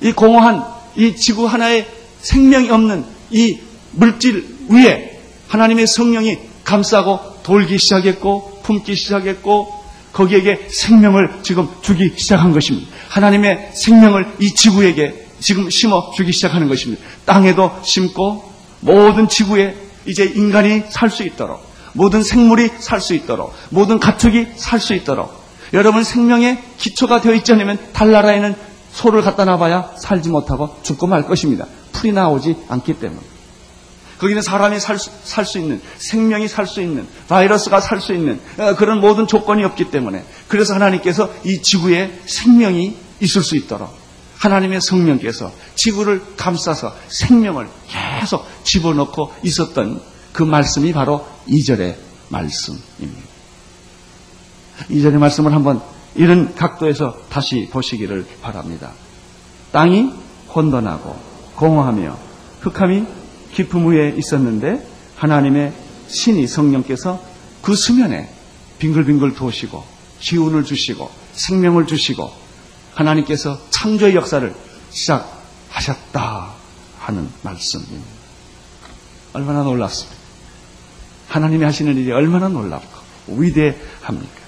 이 0.02 0.12
공허한 0.12 0.66
이 0.96 1.16
지구 1.16 1.46
하나에 1.46 1.88
생명이 2.22 2.70
없는 2.70 3.06
이 3.32 3.60
물질 3.92 4.46
위에 4.70 5.22
하나님의 5.48 5.88
성령이 5.88 6.38
감싸고 6.66 7.38
돌기 7.44 7.78
시작했고 7.78 8.60
품기 8.64 8.96
시작했고 8.96 9.86
거기에게 10.12 10.68
생명을 10.70 11.40
지금 11.44 11.70
주기 11.82 12.14
시작한 12.18 12.52
것입니다. 12.52 12.90
하나님의 13.10 13.72
생명을 13.74 14.36
이 14.40 14.54
지구에게 14.54 15.28
지금 15.40 15.70
심어 15.70 16.12
주기 16.16 16.32
시작하는 16.32 16.68
것입니다. 16.68 17.04
땅에도 17.26 17.72
심고 17.84 18.52
모든 18.82 19.28
지구에 19.30 19.76
이제 20.06 20.26
인간이 20.26 20.84
살 20.90 21.10
수 21.10 21.24
있도록 21.24 21.64
모든 21.94 22.24
생물이 22.24 22.72
살 22.80 23.00
수 23.00 23.14
있도록 23.14 23.54
모든 23.70 24.00
가축이 24.00 24.48
살 24.58 24.80
수 24.80 24.94
있도록 24.94 25.44
여러분 25.74 26.04
생명의 26.04 26.62
기초가 26.78 27.22
되어 27.22 27.34
있지 27.34 27.52
않으면 27.54 27.78
달나라에는 27.94 28.56
소를 28.92 29.22
갖다 29.22 29.44
놔봐야 29.46 29.96
살지 30.00 30.30
못하고 30.30 30.78
죽고 30.84 31.08
말 31.08 31.24
것입니다. 31.28 31.66
풀이 31.92 32.14
나오지 32.14 32.56
않기 32.70 32.94
때문에. 32.94 33.35
거기는 34.18 34.42
사람이 34.42 34.80
살 34.80 34.98
수 34.98 35.60
있는, 35.60 35.82
생명이 35.98 36.48
살 36.48 36.68
수 36.68 36.82
있는, 36.82 37.08
바이러스가 37.28 37.82
살 37.82 38.00
수 38.00 38.14
있는 38.14 38.40
어, 38.58 38.76
그런 38.76 39.02
모든 39.02 39.28
조건이 39.28 39.64
없기 39.64 39.92
때문에 39.92 40.24
그래서 40.48 40.74
하나님께서 40.74 41.32
이 41.44 41.62
지구에 41.62 42.22
생명이 42.26 42.96
있을 43.22 43.44
수 43.44 43.56
있도록 43.56 44.06
하나님의 44.38 44.82
성령께서 44.82 45.52
지구를 45.76 46.22
감싸서 46.38 46.96
생명을 47.08 47.68
계속 47.88 48.46
집어넣고 48.64 49.34
있었던 49.44 50.02
그 50.34 50.44
말씀이 50.44 50.92
바로 50.94 51.26
이절의 51.48 51.98
말씀입니다. 52.30 53.26
이절의 54.90 55.20
말씀을 55.20 55.54
한번 55.54 55.82
이런 56.16 56.54
각도에서 56.56 57.18
다시 57.30 57.70
보시기를 57.72 58.26
바랍니다. 58.42 58.92
땅이 59.72 60.12
혼돈하고 60.54 61.16
공허하며 61.56 62.18
흑함이 62.62 63.06
깊음 63.56 63.88
위에 63.88 64.14
있었는데 64.18 64.86
하나님의 65.16 65.74
신이 66.08 66.46
성령께서 66.46 67.24
그 67.62 67.74
수면에 67.74 68.30
빙글빙글 68.80 69.34
도시고 69.34 69.84
기운을 70.20 70.66
주시고 70.66 71.10
생명을 71.34 71.88
주시고 71.88 72.30
하나님께서 72.94 73.60
창조의 73.70 74.16
역사를 74.16 74.54
시작하셨다 74.90 76.54
하는 77.00 77.30
말씀입니다. 77.44 78.06
얼마나 79.34 79.64
놀랍습니까? 79.64 80.16
하나님이 81.30 81.64
하시는 81.64 81.96
일이 81.98 82.12
얼마나 82.12 82.50
놀랍고 82.50 83.38
위대합니까? 83.38 84.46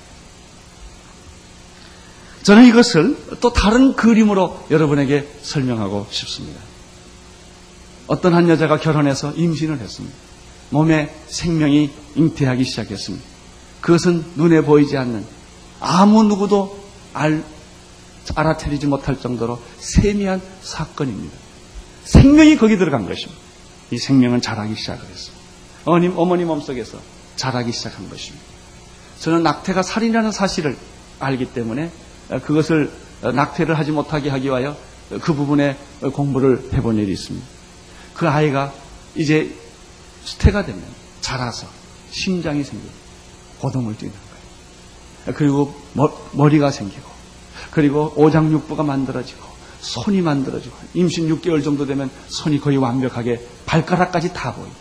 저는 2.44 2.66
이것을 2.68 3.18
또 3.42 3.52
다른 3.52 3.96
그림으로 3.96 4.68
여러분에게 4.70 5.28
설명하고 5.42 6.08
싶습니다. 6.12 6.62
어떤 8.08 8.34
한 8.34 8.50
여자가 8.50 8.80
결혼해서 8.80 9.34
임신을 9.34 9.80
했습니다. 9.80 10.16
몸에 10.70 11.14
생명이 11.28 11.92
잉태하기 12.16 12.64
시작했습니다. 12.64 13.26
그것은 13.82 14.26
눈에 14.36 14.62
보이지 14.62 14.98
않는 14.98 15.26
아무 15.80 16.24
누구도 16.24 16.78
알, 17.14 17.44
알아차리지 18.36 18.88
못할 18.88 19.20
정도로 19.20 19.62
세미한 19.80 20.42
사건입니다. 20.62 21.36
생명이 22.06 22.58
거기 22.58 22.78
들어간 22.78 23.08
것입니다. 23.08 23.42
이 23.92 23.98
생명은 23.98 24.42
자라기 24.42 24.76
시작을 24.76 25.08
했습니다. 25.08 25.38
어머님, 25.86 26.14
어머니 26.18 26.44
몸속에서 26.44 27.00
자라기 27.36 27.72
시작한 27.72 28.10
것입니다. 28.10 28.46
저는 29.20 29.44
낙태가 29.44 29.84
살인이라는 29.84 30.32
사실을 30.32 30.78
알기 31.20 31.46
때문에 31.54 31.92
그것을 32.44 32.92
낙태를 33.22 33.78
하지 33.78 33.92
못하게 33.92 34.30
하기 34.30 34.48
위하여 34.48 34.76
그 35.22 35.34
부분에 35.34 35.78
공부를 36.14 36.70
해본 36.74 36.98
일이 36.98 37.14
있습니다. 37.14 37.57
그 38.18 38.28
아이가 38.28 38.74
이제 39.16 39.56
수태가 40.24 40.66
되면 40.66 40.84
자라서 41.22 41.68
심장이 42.12 42.64
생기고 42.64 42.92
고동을 43.60 43.96
뛰는 43.96 44.14
거예요. 44.14 45.38
그리고 45.38 45.76
머리가 46.34 46.72
생기고 46.72 47.08
그리고 47.72 48.12
오장육부가 48.16 48.84
만들어지고 48.84 49.46
손이 49.82 50.22
만들어지고 50.22 50.76
임신 50.96 51.30
6개월 51.30 51.64
정도 51.64 51.86
되면 51.86 52.10
손이 52.28 52.60
거의 52.60 52.78
완벽하게 52.78 53.48
발가락까지 53.66 54.34
다 54.34 54.54
보여요. 54.54 54.72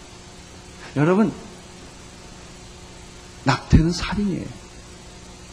여러분 0.96 1.30
낙태는 3.44 3.92
살인이에요. 3.92 4.46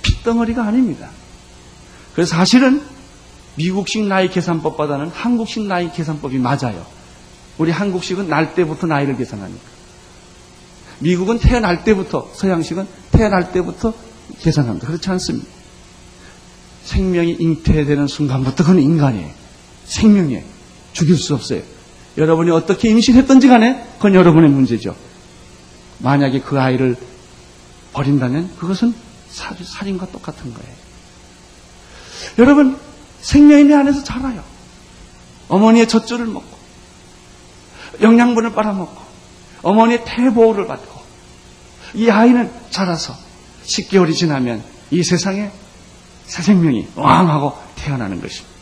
핏덩어리가 0.02 0.63
아닙니다. 0.63 1.10
그래서 2.15 2.36
사실은 2.36 2.82
미국식 3.56 4.06
나이 4.06 4.30
계산법보다는 4.30 5.10
한국식 5.10 5.63
나이 5.63 5.91
계산법이 5.91 6.39
맞아요. 6.39 7.03
우리 7.58 7.72
한국식은 7.72 8.28
날 8.28 8.56
때부터 8.56 8.88
나이를 8.88 9.18
계산하니까. 9.18 9.62
미국은 11.00 11.39
태어날 11.39 11.84
때부터, 11.84 12.32
서양식은 12.34 12.88
태어날 13.12 13.52
때부터 13.52 13.94
계산합니다. 14.42 14.88
그렇지 14.88 15.10
않습니다. 15.12 15.48
생명이 16.86 17.38
잉태되는 17.39 18.08
순간부터 18.08 18.63
그는 18.63 18.82
인간이에요. 18.82 19.30
생명이에요. 19.86 20.44
죽일 20.94 21.18
수 21.18 21.34
없어요. 21.34 21.62
여러분이 22.18 22.52
어떻게 22.52 22.89
임신했던지 22.89 23.48
간에 23.48 23.88
그건 23.98 24.16
여러분의 24.16 24.50
문제죠. 24.50 24.96
만약에 26.00 26.42
그 26.42 26.60
아이를 26.60 26.96
버린다면 27.94 28.58
그것은 28.58 28.94
살인과 29.30 30.08
똑같은 30.08 30.54
거예요. 30.54 30.74
여러분, 32.39 32.78
생명이 33.22 33.66
내 33.66 33.74
안에서 33.74 34.04
자라요. 34.04 34.44
어머니의 35.48 35.88
젖줄을 35.88 36.26
먹고, 36.26 36.53
영양분을 38.01 38.53
빨아먹고, 38.53 39.01
어머니의 39.62 40.03
태보호를 40.06 40.67
받고, 40.67 41.01
이 41.95 42.10
아이는 42.10 42.51
자라서 42.69 43.15
10개월이 43.65 44.15
지나면 44.15 44.63
이 44.91 45.03
세상에 45.03 45.51
새 46.25 46.41
생명이 46.41 46.88
왕하고 46.95 47.58
태어나는 47.75 48.21
것입니다. 48.21 48.53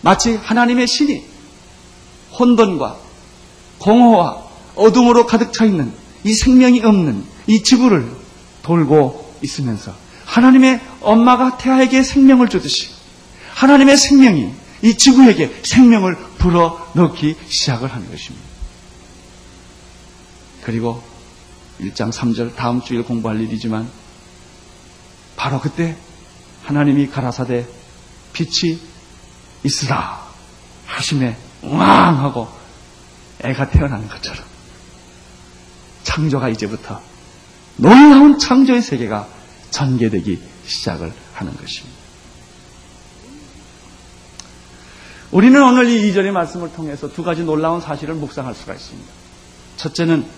마치 0.00 0.36
하나님의 0.36 0.86
신이 0.86 1.24
혼돈과 2.38 2.96
공허와 3.78 4.44
어둠으로 4.74 5.26
가득 5.26 5.52
차 5.52 5.64
있는 5.64 5.92
이 6.24 6.34
생명이 6.34 6.80
없는 6.80 7.24
이 7.46 7.62
지구를 7.62 8.10
돌고 8.62 9.36
있으면서 9.42 9.94
하나님의 10.24 10.80
엄마가 11.00 11.58
태아에게 11.58 12.02
생명을 12.02 12.48
주듯이 12.48 12.90
하나님의 13.54 13.96
생명이 13.96 14.52
이 14.82 14.96
지구에게 14.96 15.60
생명을 15.62 16.16
불어 16.38 16.86
넣기 16.94 17.36
시작을 17.48 17.92
하는 17.92 18.10
것입니다. 18.10 18.47
그리고 20.68 21.02
1장 21.80 22.12
3절 22.12 22.54
다음 22.54 22.82
주일 22.82 23.02
공부할 23.02 23.40
일이지만 23.40 23.88
바로 25.34 25.62
그때 25.62 25.96
하나님이 26.62 27.06
가라사대 27.08 27.66
빛이 28.34 28.78
있으라 29.64 30.28
하심에 30.84 31.38
왕 31.62 32.22
하고 32.22 32.48
애가 33.40 33.70
태어나는 33.70 34.10
것처럼 34.10 34.44
창조가 36.02 36.50
이제부터 36.50 37.00
놀라운 37.76 38.38
창조의 38.38 38.82
세계가 38.82 39.26
전개되기 39.70 40.38
시작을 40.66 41.14
하는 41.32 41.56
것입니다. 41.56 41.96
우리는 45.30 45.62
오늘 45.62 45.88
이 45.88 46.10
이절의 46.10 46.30
말씀을 46.32 46.74
통해서 46.74 47.10
두 47.10 47.24
가지 47.24 47.42
놀라운 47.42 47.80
사실을 47.80 48.16
묵상할 48.16 48.54
수가 48.54 48.74
있습니다. 48.74 49.10
첫째는 49.78 50.37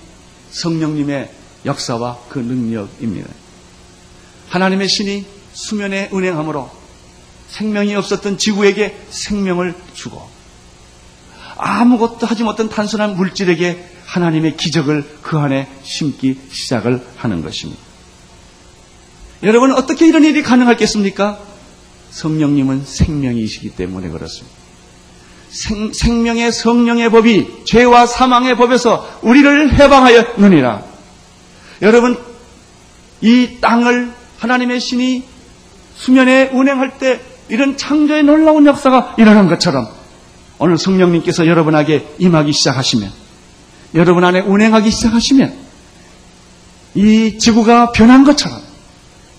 성령님의 0.51 1.31
역사와 1.65 2.19
그 2.29 2.39
능력입니다. 2.39 3.29
하나님의 4.49 4.89
신이 4.89 5.27
수면에 5.53 6.09
운행함으로 6.13 6.71
생명이 7.49 7.95
없었던 7.97 8.39
지구에게 8.39 8.97
생명을 9.11 9.75
주고 9.95 10.29
아무것도 11.57 12.27
하지 12.27 12.43
못한 12.43 12.69
단순한 12.69 13.17
물질에게 13.17 13.87
하나님의 14.07 14.57
기적을 14.57 15.19
그 15.23 15.39
안에 15.39 15.69
심기 15.83 16.39
시작을 16.51 17.05
하는 17.17 17.43
것입니다. 17.43 17.81
여러분 19.43 19.73
어떻게 19.73 20.07
이런 20.07 20.25
일이 20.25 20.43
가능하겠습니까? 20.43 21.39
성령님은 22.11 22.85
생명이시기 22.85 23.71
때문에 23.71 24.09
그렇습니다. 24.09 24.60
생, 25.51 25.93
생명의 25.93 26.53
성령의 26.53 27.11
법이 27.11 27.65
죄와 27.65 28.07
사망의 28.07 28.57
법에서 28.57 29.21
우리를 29.23 29.75
해방하였느니라. 29.75 30.83
여러분 31.83 32.19
이 33.21 33.59
땅을 33.61 34.13
하나님의 34.39 34.81
신이 34.81 35.25
수면에 35.97 36.51
운행할 36.53 36.99
때 36.99 37.21
이런 37.49 37.77
창조의 37.77 38.23
놀라운 38.23 38.65
역사가 38.67 39.17
일어난 39.19 39.49
것처럼 39.49 39.89
오늘 40.59 40.79
성령님께서 40.79 41.47
여러분에게 41.47 42.07
임하기 42.19 42.53
시작하시면 42.53 43.11
여러분 43.95 44.25
안에 44.25 44.41
운행하기 44.41 44.91
시작하시면 44.91 45.53
이 46.95 47.39
지구가 47.39 47.93
변한 47.93 48.25
것처럼 48.25 48.61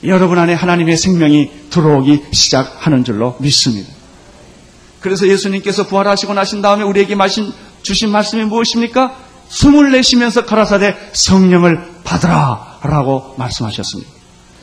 여러분 0.04 0.40
안에 0.40 0.54
하나님의 0.54 0.98
생명이 0.98 1.52
들어오기 1.70 2.26
시작하는 2.32 3.04
줄로 3.04 3.38
믿습니다. 3.40 4.01
그래서 5.02 5.28
예수님께서 5.28 5.88
부활하시고 5.88 6.34
나신 6.34 6.62
다음에 6.62 6.84
우리에게 6.84 7.16
마신, 7.16 7.52
주신 7.82 8.10
말씀이 8.10 8.46
무엇입니까? 8.46 9.14
숨을 9.50 9.92
내쉬면서 9.92 10.46
가라사대 10.46 10.96
성령을 11.12 11.84
받으라 12.04 12.78
라고 12.84 13.36
말씀하셨습니다. 13.38 14.10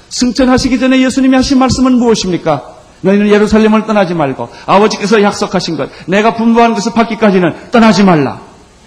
승천하시기 0.08 0.78
전에 0.80 1.02
예수님이 1.02 1.36
하신 1.36 1.58
말씀은 1.58 1.92
무엇입니까? 1.98 2.76
너희는 3.02 3.28
예루살렘을 3.28 3.86
떠나지 3.86 4.14
말고 4.14 4.48
아버지께서 4.66 5.22
약속하신 5.22 5.76
것, 5.76 5.90
내가 6.06 6.34
분부한 6.34 6.74
것을 6.74 6.92
받기까지는 6.94 7.70
떠나지 7.70 8.02
말라. 8.02 8.40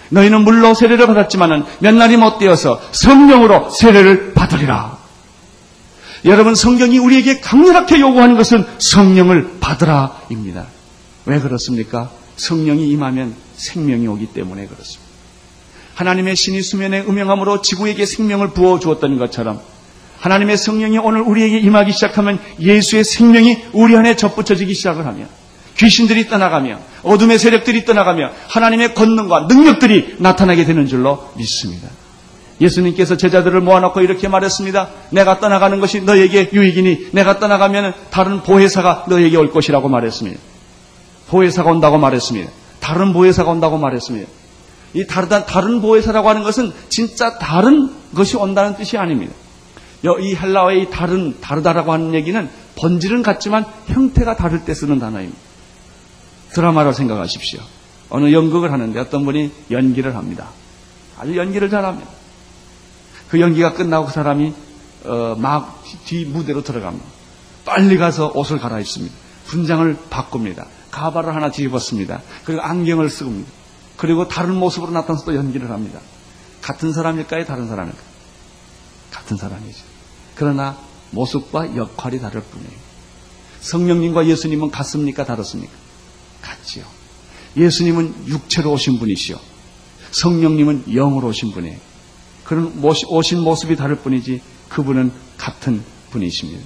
너희는 0.09 0.41
물로 0.41 0.73
세례를 0.73 1.07
받았지만은 1.07 1.63
몇 1.79 1.93
날이 1.93 2.17
못 2.17 2.37
되어서 2.37 2.81
성령으로 2.91 3.69
세례를 3.69 4.33
받으리라. 4.33 4.97
여러분 6.25 6.55
성경이 6.55 6.97
우리에게 6.97 7.39
강렬하게 7.39 7.99
요구하는 8.01 8.35
것은 8.35 8.65
성령을 8.77 9.59
받으라입니다. 9.59 10.65
왜 11.25 11.39
그렇습니까? 11.39 12.11
성령이 12.37 12.89
임하면 12.89 13.35
생명이 13.55 14.07
오기 14.07 14.27
때문에 14.27 14.65
그렇습니다. 14.65 15.11
하나님의 15.95 16.35
신이 16.35 16.61
수면에 16.61 17.01
음영함으로 17.01 17.61
지구에게 17.61 18.05
생명을 18.05 18.49
부어 18.49 18.79
주었던 18.79 19.17
것처럼 19.17 19.61
하나님의 20.19 20.57
성령이 20.57 20.97
오늘 20.99 21.21
우리에게 21.21 21.59
임하기 21.59 21.91
시작하면 21.91 22.39
예수의 22.59 23.03
생명이 23.03 23.65
우리 23.73 23.95
안에 23.95 24.15
접붙여지기 24.15 24.73
시작을 24.73 25.05
하며 25.05 25.25
귀신들이 25.77 26.27
떠나가며 26.27 26.79
어둠의 27.03 27.39
세력들이 27.39 27.85
떠나가며 27.85 28.31
하나님의 28.47 28.93
권능과 28.93 29.47
능력들이 29.49 30.17
나타나게 30.19 30.65
되는 30.65 30.85
줄로 30.87 31.31
믿습니다. 31.37 31.87
예수님께서 32.59 33.17
제자들을 33.17 33.59
모아놓고 33.61 34.01
이렇게 34.01 34.27
말했습니다. 34.27 34.89
내가 35.09 35.39
떠나가는 35.39 35.79
것이 35.79 36.01
너에게 36.01 36.49
유익이니 36.53 37.09
내가 37.11 37.39
떠나가면 37.39 37.93
다른 38.11 38.43
보혜사가 38.43 39.05
너에게 39.09 39.37
올 39.37 39.51
것이라고 39.51 39.89
말했습니다. 39.89 40.50
보혜사가 41.31 41.71
온다고 41.71 41.97
말했습니다. 41.97 42.51
다른 42.79 43.13
보혜사가 43.13 43.49
온다고 43.49 43.77
말했습니다. 43.77 44.29
이 44.93 45.07
다르다, 45.07 45.45
다른 45.45 45.81
보혜사라고 45.81 46.29
하는 46.29 46.43
것은 46.43 46.71
진짜 46.89 47.39
다른 47.39 47.89
것이 48.13 48.37
온다는 48.37 48.75
뜻이 48.75 48.97
아닙니다. 48.97 49.33
이 50.03 50.35
헬라어의 50.35 50.89
다른, 50.91 51.39
다르다라고 51.39 51.93
하는 51.93 52.13
얘기는 52.13 52.49
본질은 52.75 53.23
같지만 53.23 53.65
형태가 53.87 54.35
다를 54.35 54.65
때 54.65 54.73
쓰는 54.73 54.99
단어입니다. 54.99 55.37
드라마로 56.53 56.91
생각하십시오. 56.91 57.61
어느 58.09 58.31
연극을 58.33 58.71
하는데 58.71 58.99
어떤 58.99 59.23
분이 59.23 59.51
연기를 59.71 60.15
합니다. 60.15 60.49
아주 61.17 61.37
연기를 61.37 61.69
잘합니다. 61.69 62.09
그 63.29 63.39
연기가 63.39 63.73
끝나고 63.73 64.07
그 64.07 64.11
사람이 64.11 64.53
어, 65.05 65.35
막 65.37 65.81
뒤 66.05 66.25
무대로 66.25 66.63
들어갑니다. 66.63 67.05
빨리 67.65 67.97
가서 67.97 68.31
옷을 68.35 68.59
갈아입습니다. 68.59 69.13
분장을 69.47 69.97
바꿉니다. 70.09 70.65
가발을 70.91 71.33
하나 71.33 71.49
뒤집었습니다. 71.51 72.21
그리고 72.45 72.61
안경을 72.61 73.09
쓰고입니다. 73.09 73.51
그리고 73.97 74.27
다른 74.27 74.55
모습으로 74.55 74.91
나타나서 74.91 75.25
또 75.25 75.35
연기를 75.35 75.71
합니다. 75.71 75.99
같은 76.61 76.93
사람일까요? 76.93 77.45
다른 77.45 77.67
사람일까요? 77.67 78.11
같은 79.11 79.37
사람이죠. 79.37 79.79
그러나 80.35 80.77
모습과 81.11 81.75
역할이 81.75 82.19
다를 82.19 82.41
뿐이에요. 82.41 82.91
성령님과 83.61 84.27
예수님은 84.27 84.71
같습니까? 84.71 85.25
다릅습니까? 85.25 85.73
같지요. 86.41 86.83
예수님은 87.55 88.27
육체로 88.27 88.71
오신 88.71 88.99
분이시요. 88.99 89.39
성령님은 90.11 90.85
영으로 90.93 91.27
오신 91.27 91.51
분이에요. 91.51 91.77
그런 92.43 92.73
오신 92.83 93.39
모습이 93.39 93.75
다를 93.75 93.97
뿐이지 93.97 94.41
그분은 94.69 95.11
같은 95.37 95.83
분이십니다. 96.09 96.65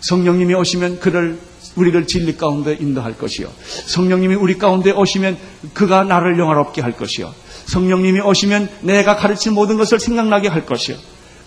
성령님이 0.00 0.54
오시면 0.54 1.00
그를 1.00 1.40
우리를 1.76 2.06
진리 2.06 2.36
가운데 2.36 2.76
인도할 2.78 3.16
것이요. 3.16 3.48
성령님이 3.86 4.34
우리 4.34 4.58
가운데 4.58 4.90
오시면 4.90 5.36
그가 5.72 6.04
나를 6.04 6.38
영화롭게 6.38 6.80
할 6.80 6.92
것이요. 6.92 7.32
성령님이 7.66 8.20
오시면 8.20 8.68
내가 8.82 9.16
가르친 9.16 9.54
모든 9.54 9.76
것을 9.76 9.98
생각나게 9.98 10.48
할 10.48 10.66
것이요. 10.66 10.96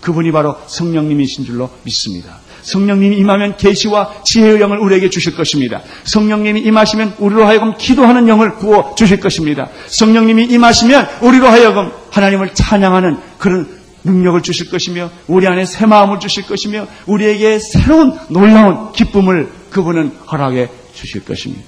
그분이 0.00 0.32
바로 0.32 0.56
성령님이신 0.66 1.44
줄로 1.44 1.70
믿습니다. 1.84 2.38
성령님이 2.62 3.16
임하면 3.16 3.56
계시와 3.56 4.22
지혜의 4.24 4.60
영을 4.60 4.78
우리에게 4.78 5.10
주실 5.10 5.34
것입니다. 5.34 5.82
성령님이 6.04 6.60
임하시면 6.60 7.14
우리로 7.18 7.46
하여금 7.46 7.76
기도하는 7.76 8.28
영을 8.28 8.56
부어 8.56 8.94
주실 8.94 9.20
것입니다. 9.20 9.68
성령님이 9.86 10.44
임하시면 10.44 11.08
우리로 11.22 11.46
하여금 11.46 11.90
하나님을 12.10 12.54
찬양하는 12.54 13.18
그런 13.38 13.78
능력을 14.04 14.42
주실 14.42 14.70
것이며 14.70 15.10
우리 15.26 15.46
안에 15.46 15.64
새 15.64 15.86
마음을 15.86 16.20
주실 16.20 16.46
것이며 16.46 16.86
우리에게 17.06 17.58
새로운 17.58 18.18
놀라운 18.28 18.92
기쁨을 18.92 19.57
그분은 19.70 20.08
허락해 20.30 20.70
주실 20.94 21.24
것입니다. 21.24 21.64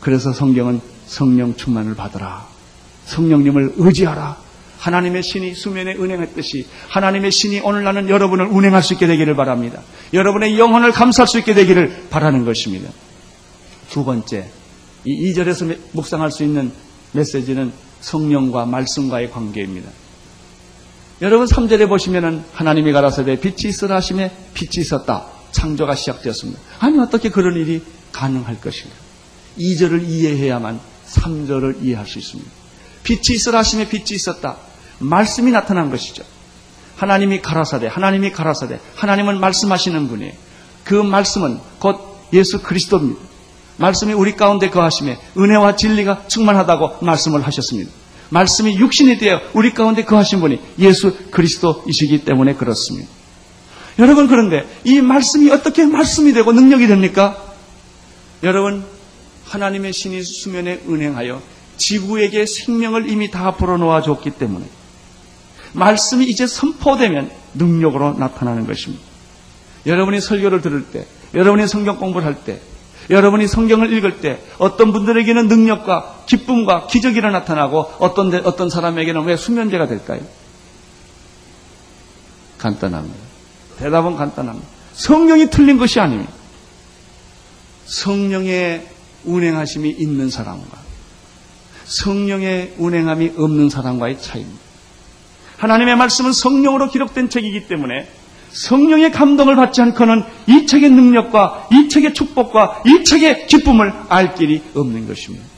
그래서 0.00 0.32
성경은 0.32 0.80
성령 1.06 1.56
충만을 1.56 1.94
받으라. 1.94 2.46
성령님을 3.06 3.74
의지하라. 3.76 4.44
하나님의 4.78 5.22
신이 5.22 5.54
수면에 5.54 5.94
운행했듯이 5.94 6.66
하나님의 6.88 7.30
신이 7.30 7.60
오늘 7.60 7.84
나는 7.84 8.10
여러분을 8.10 8.46
운행할 8.46 8.82
수 8.82 8.92
있게 8.92 9.06
되기를 9.06 9.34
바랍니다. 9.34 9.80
여러분의 10.12 10.58
영혼을 10.58 10.92
감쌀 10.92 11.26
수 11.26 11.38
있게 11.38 11.54
되기를 11.54 12.08
바라는 12.10 12.44
것입니다. 12.44 12.90
두 13.90 14.04
번째, 14.04 14.50
이 15.04 15.32
2절에서 15.32 15.78
묵상할 15.92 16.30
수 16.30 16.42
있는 16.44 16.70
메시지는 17.12 17.72
성령과 18.00 18.66
말씀과의 18.66 19.30
관계입니다. 19.30 19.88
여러분 21.22 21.46
3절에 21.46 21.88
보시면은 21.88 22.44
하나님이 22.52 22.92
가라사대 22.92 23.40
빛이 23.40 23.70
있으라 23.70 23.96
하심에 23.96 24.32
빛이 24.52 24.82
있었다. 24.82 25.33
창조가 25.54 25.94
시작되었습니다. 25.94 26.60
아니 26.80 26.98
어떻게 26.98 27.30
그런 27.30 27.56
일이 27.56 27.82
가능할 28.12 28.60
것인가? 28.60 28.94
2절을 29.58 30.06
이해해야만 30.06 30.80
3절을 31.06 31.82
이해할 31.82 32.06
수 32.06 32.18
있습니다. 32.18 32.50
빛이 33.04 33.36
있으라 33.36 33.60
하심에 33.60 33.88
빛이 33.88 34.06
있었다. 34.10 34.56
말씀이 34.98 35.50
나타난 35.50 35.90
것이죠. 35.90 36.24
하나님이 36.96 37.40
가라사대, 37.40 37.86
하나님이 37.86 38.32
가라사대, 38.32 38.80
하나님은 38.96 39.40
말씀하시는 39.40 40.08
분이에요. 40.08 40.32
그 40.84 40.94
말씀은 40.94 41.58
곧 41.78 41.98
예수 42.32 42.60
그리스도입니다. 42.62 43.20
말씀이 43.76 44.12
우리 44.12 44.36
가운데 44.36 44.70
거하심에 44.70 45.18
은혜와 45.36 45.76
진리가 45.76 46.26
충만하다고 46.28 47.04
말씀을 47.04 47.46
하셨습니다. 47.46 47.90
말씀이 48.30 48.76
육신이 48.76 49.18
되어 49.18 49.40
우리 49.52 49.72
가운데 49.74 50.04
거하신 50.04 50.40
분이 50.40 50.60
예수 50.78 51.14
그리스도이시기 51.30 52.24
때문에 52.24 52.54
그렇습니다. 52.54 53.08
여러분 53.98 54.26
그런데 54.26 54.66
이 54.84 55.00
말씀이 55.00 55.50
어떻게 55.50 55.86
말씀이 55.86 56.32
되고 56.32 56.52
능력이 56.52 56.86
됩니까? 56.86 57.36
여러분 58.42 58.84
하나님의 59.44 59.92
신이 59.92 60.22
수면에 60.22 60.82
은행하여 60.88 61.40
지구에게 61.76 62.46
생명을 62.46 63.08
이미 63.10 63.30
다 63.30 63.52
불어넣어 63.52 64.02
줬기 64.02 64.30
때문에 64.30 64.66
말씀이 65.74 66.24
이제 66.26 66.46
선포되면 66.46 67.30
능력으로 67.54 68.14
나타나는 68.14 68.66
것입니다. 68.66 69.02
여러분이 69.86 70.20
설교를 70.20 70.62
들을 70.62 70.84
때, 70.86 71.06
여러분이 71.34 71.68
성경 71.68 71.98
공부를 71.98 72.26
할 72.26 72.44
때, 72.44 72.60
여러분이 73.10 73.46
성경을 73.48 73.92
읽을 73.92 74.20
때 74.20 74.40
어떤 74.58 74.92
분들에게는 74.92 75.48
능력과 75.48 76.24
기쁨과 76.26 76.86
기적이 76.86 77.20
나타나고 77.20 77.92
어떤 77.98 78.30
데, 78.30 78.38
어떤 78.44 78.70
사람에게는 78.70 79.24
왜 79.24 79.36
수면제가 79.36 79.86
될까요? 79.88 80.20
간단합니다. 82.58 83.23
대답은 83.78 84.16
간단합니다. 84.16 84.66
성령이 84.94 85.50
틀린 85.50 85.78
것이 85.78 86.00
아닙니다. 86.00 86.32
성령의 87.86 88.86
운행하심이 89.24 89.90
있는 89.90 90.30
사람과 90.30 90.78
성령의 91.84 92.74
운행함이 92.78 93.32
없는 93.36 93.68
사람과의 93.68 94.20
차이입니다. 94.20 94.60
하나님의 95.58 95.96
말씀은 95.96 96.32
성령으로 96.32 96.90
기록된 96.90 97.28
책이기 97.28 97.68
때문에 97.68 98.08
성령의 98.52 99.10
감동을 99.12 99.56
받지 99.56 99.82
않고는 99.82 100.22
이 100.46 100.66
책의 100.66 100.90
능력과 100.90 101.68
이 101.72 101.88
책의 101.88 102.14
축복과 102.14 102.82
이 102.86 103.04
책의 103.04 103.48
기쁨을 103.48 103.92
알 104.08 104.34
길이 104.34 104.62
없는 104.74 105.08
것입니다. 105.08 105.53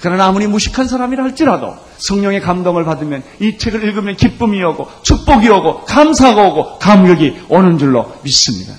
그러나 0.00 0.26
아무리 0.26 0.46
무식한 0.46 0.86
사람이라 0.86 1.24
할지라도 1.24 1.76
성령의 1.98 2.40
감동을 2.40 2.84
받으면 2.84 3.22
이 3.40 3.58
책을 3.58 3.82
읽으면 3.84 4.16
기쁨이 4.16 4.62
오고 4.62 4.88
축복이 5.02 5.48
오고 5.48 5.84
감사가 5.84 6.48
오고 6.48 6.78
감격이 6.78 7.46
오는 7.48 7.78
줄로 7.78 8.12
믿습니다. 8.22 8.74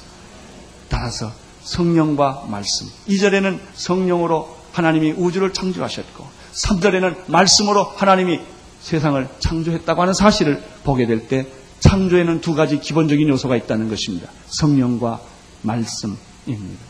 따라서 0.88 1.32
성령과 1.64 2.46
말씀. 2.48 2.88
2절에는 3.08 3.60
성령으로 3.76 4.58
하나님이 4.72 5.12
우주를 5.12 5.54
창조하셨고 5.54 6.26
3절에는 6.54 7.16
말씀으로 7.28 7.84
하나님이 7.84 8.40
세상을 8.82 9.28
창조했다고 9.40 10.02
하는 10.02 10.14
사실을 10.14 10.64
보게 10.84 11.06
될 11.06 11.28
때 11.28 11.46
창조에는 11.80 12.42
두 12.42 12.56
가지 12.56 12.80
기본적인 12.80 13.28
요소가 13.30 13.56
있다는 13.56 13.90
것입니다. 13.90 14.30
성령과 14.48 15.22
말씀입니다. 15.62 16.89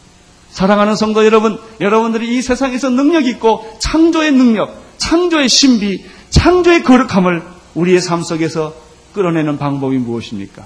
사랑하는 0.52 0.96
성도 0.96 1.26
여러분, 1.26 1.60
여러분들이 1.80 2.38
이 2.38 2.42
세상에서 2.42 2.90
능력 2.90 3.26
있고 3.28 3.78
창조의 3.80 4.32
능력, 4.32 4.76
창조의 4.98 5.48
신비, 5.48 6.04
창조의 6.30 6.84
거룩함을 6.84 7.44
우리의 7.76 8.02
삶 8.02 8.24
속에서 8.24 8.76
끌어내는 9.14 9.58
방법이 9.58 9.98
무엇입니까? 9.98 10.66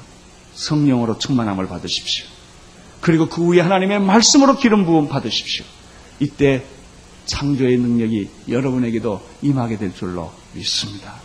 성령으로 0.54 1.18
충만함을 1.18 1.68
받으십시오. 1.68 2.26
그리고 3.02 3.28
그 3.28 3.44
후에 3.44 3.60
하나님의 3.60 4.00
말씀으로 4.00 4.58
기름 4.58 4.86
부음 4.86 5.10
받으십시오. 5.10 5.66
이때 6.20 6.64
창조의 7.26 7.78
능력이 7.78 8.30
여러분에게도 8.50 9.22
임하게 9.42 9.78
될 9.78 9.94
줄로 9.94 10.32
믿습니다. 10.54 11.16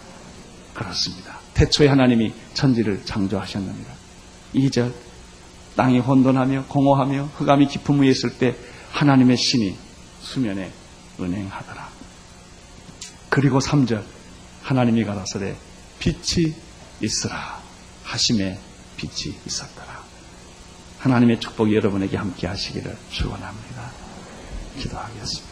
그렇습니다. 0.74 1.38
태초에 1.54 1.88
하나님이 1.88 2.32
천지를 2.54 3.02
창조하셨습니다. 3.04 3.92
2절 4.54 4.92
땅이 5.78 6.00
혼돈하며 6.00 6.64
공허하며 6.64 7.30
흑암이 7.36 7.68
깊음 7.68 8.00
위에 8.00 8.08
있을 8.08 8.36
때 8.36 8.56
하나님의 8.90 9.36
신이 9.36 9.76
수면에 10.20 10.72
은행하더라. 11.20 11.88
그리고 13.28 13.60
3절 13.60 14.02
하나님이 14.62 15.04
가라사대 15.04 15.54
빛이 16.00 16.52
있으라 17.00 17.60
하심에 18.02 18.58
빛이 18.96 19.36
있었더라. 19.46 20.02
하나님의 20.98 21.38
축복이 21.38 21.76
여러분에게 21.76 22.16
함께 22.16 22.48
하시기를 22.48 22.96
축원합니다. 23.12 23.92
기도하겠습니다. 24.80 25.48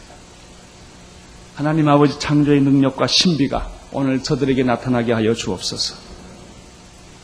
하나님 1.55 1.87
아버지 1.87 2.19
창조의 2.19 2.61
능력과 2.63 3.07
신비가 3.07 3.71
오늘 3.93 4.21
저들에게 4.21 4.61
나타나게 4.63 5.13
하여 5.13 5.33
주옵소서. 5.33 5.95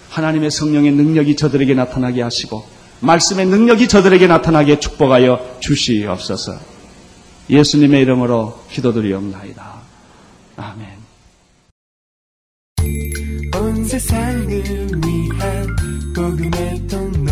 하나님의 0.10 0.52
성령의 0.52 0.94
능력이 0.94 1.36
저들에게 1.36 1.74
나타나게 1.74 2.22
하시고 2.22 2.73
말씀의 3.04 3.46
능력이 3.48 3.88
저들에게 3.88 4.28
나타나게 4.28 4.80
축복하여 4.80 5.58
주시옵소서. 5.60 6.54
예수님의 7.50 8.02
이름으로 8.02 8.64
기도드리옵나이다. 8.72 9.74
아멘. 10.56 10.88
온 13.56 13.86
세상을 13.86 14.64
위한 15.06 15.76
복음의 16.16 16.88
통로 16.88 17.32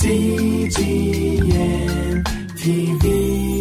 CGM 0.00 1.44
TV 2.56 3.55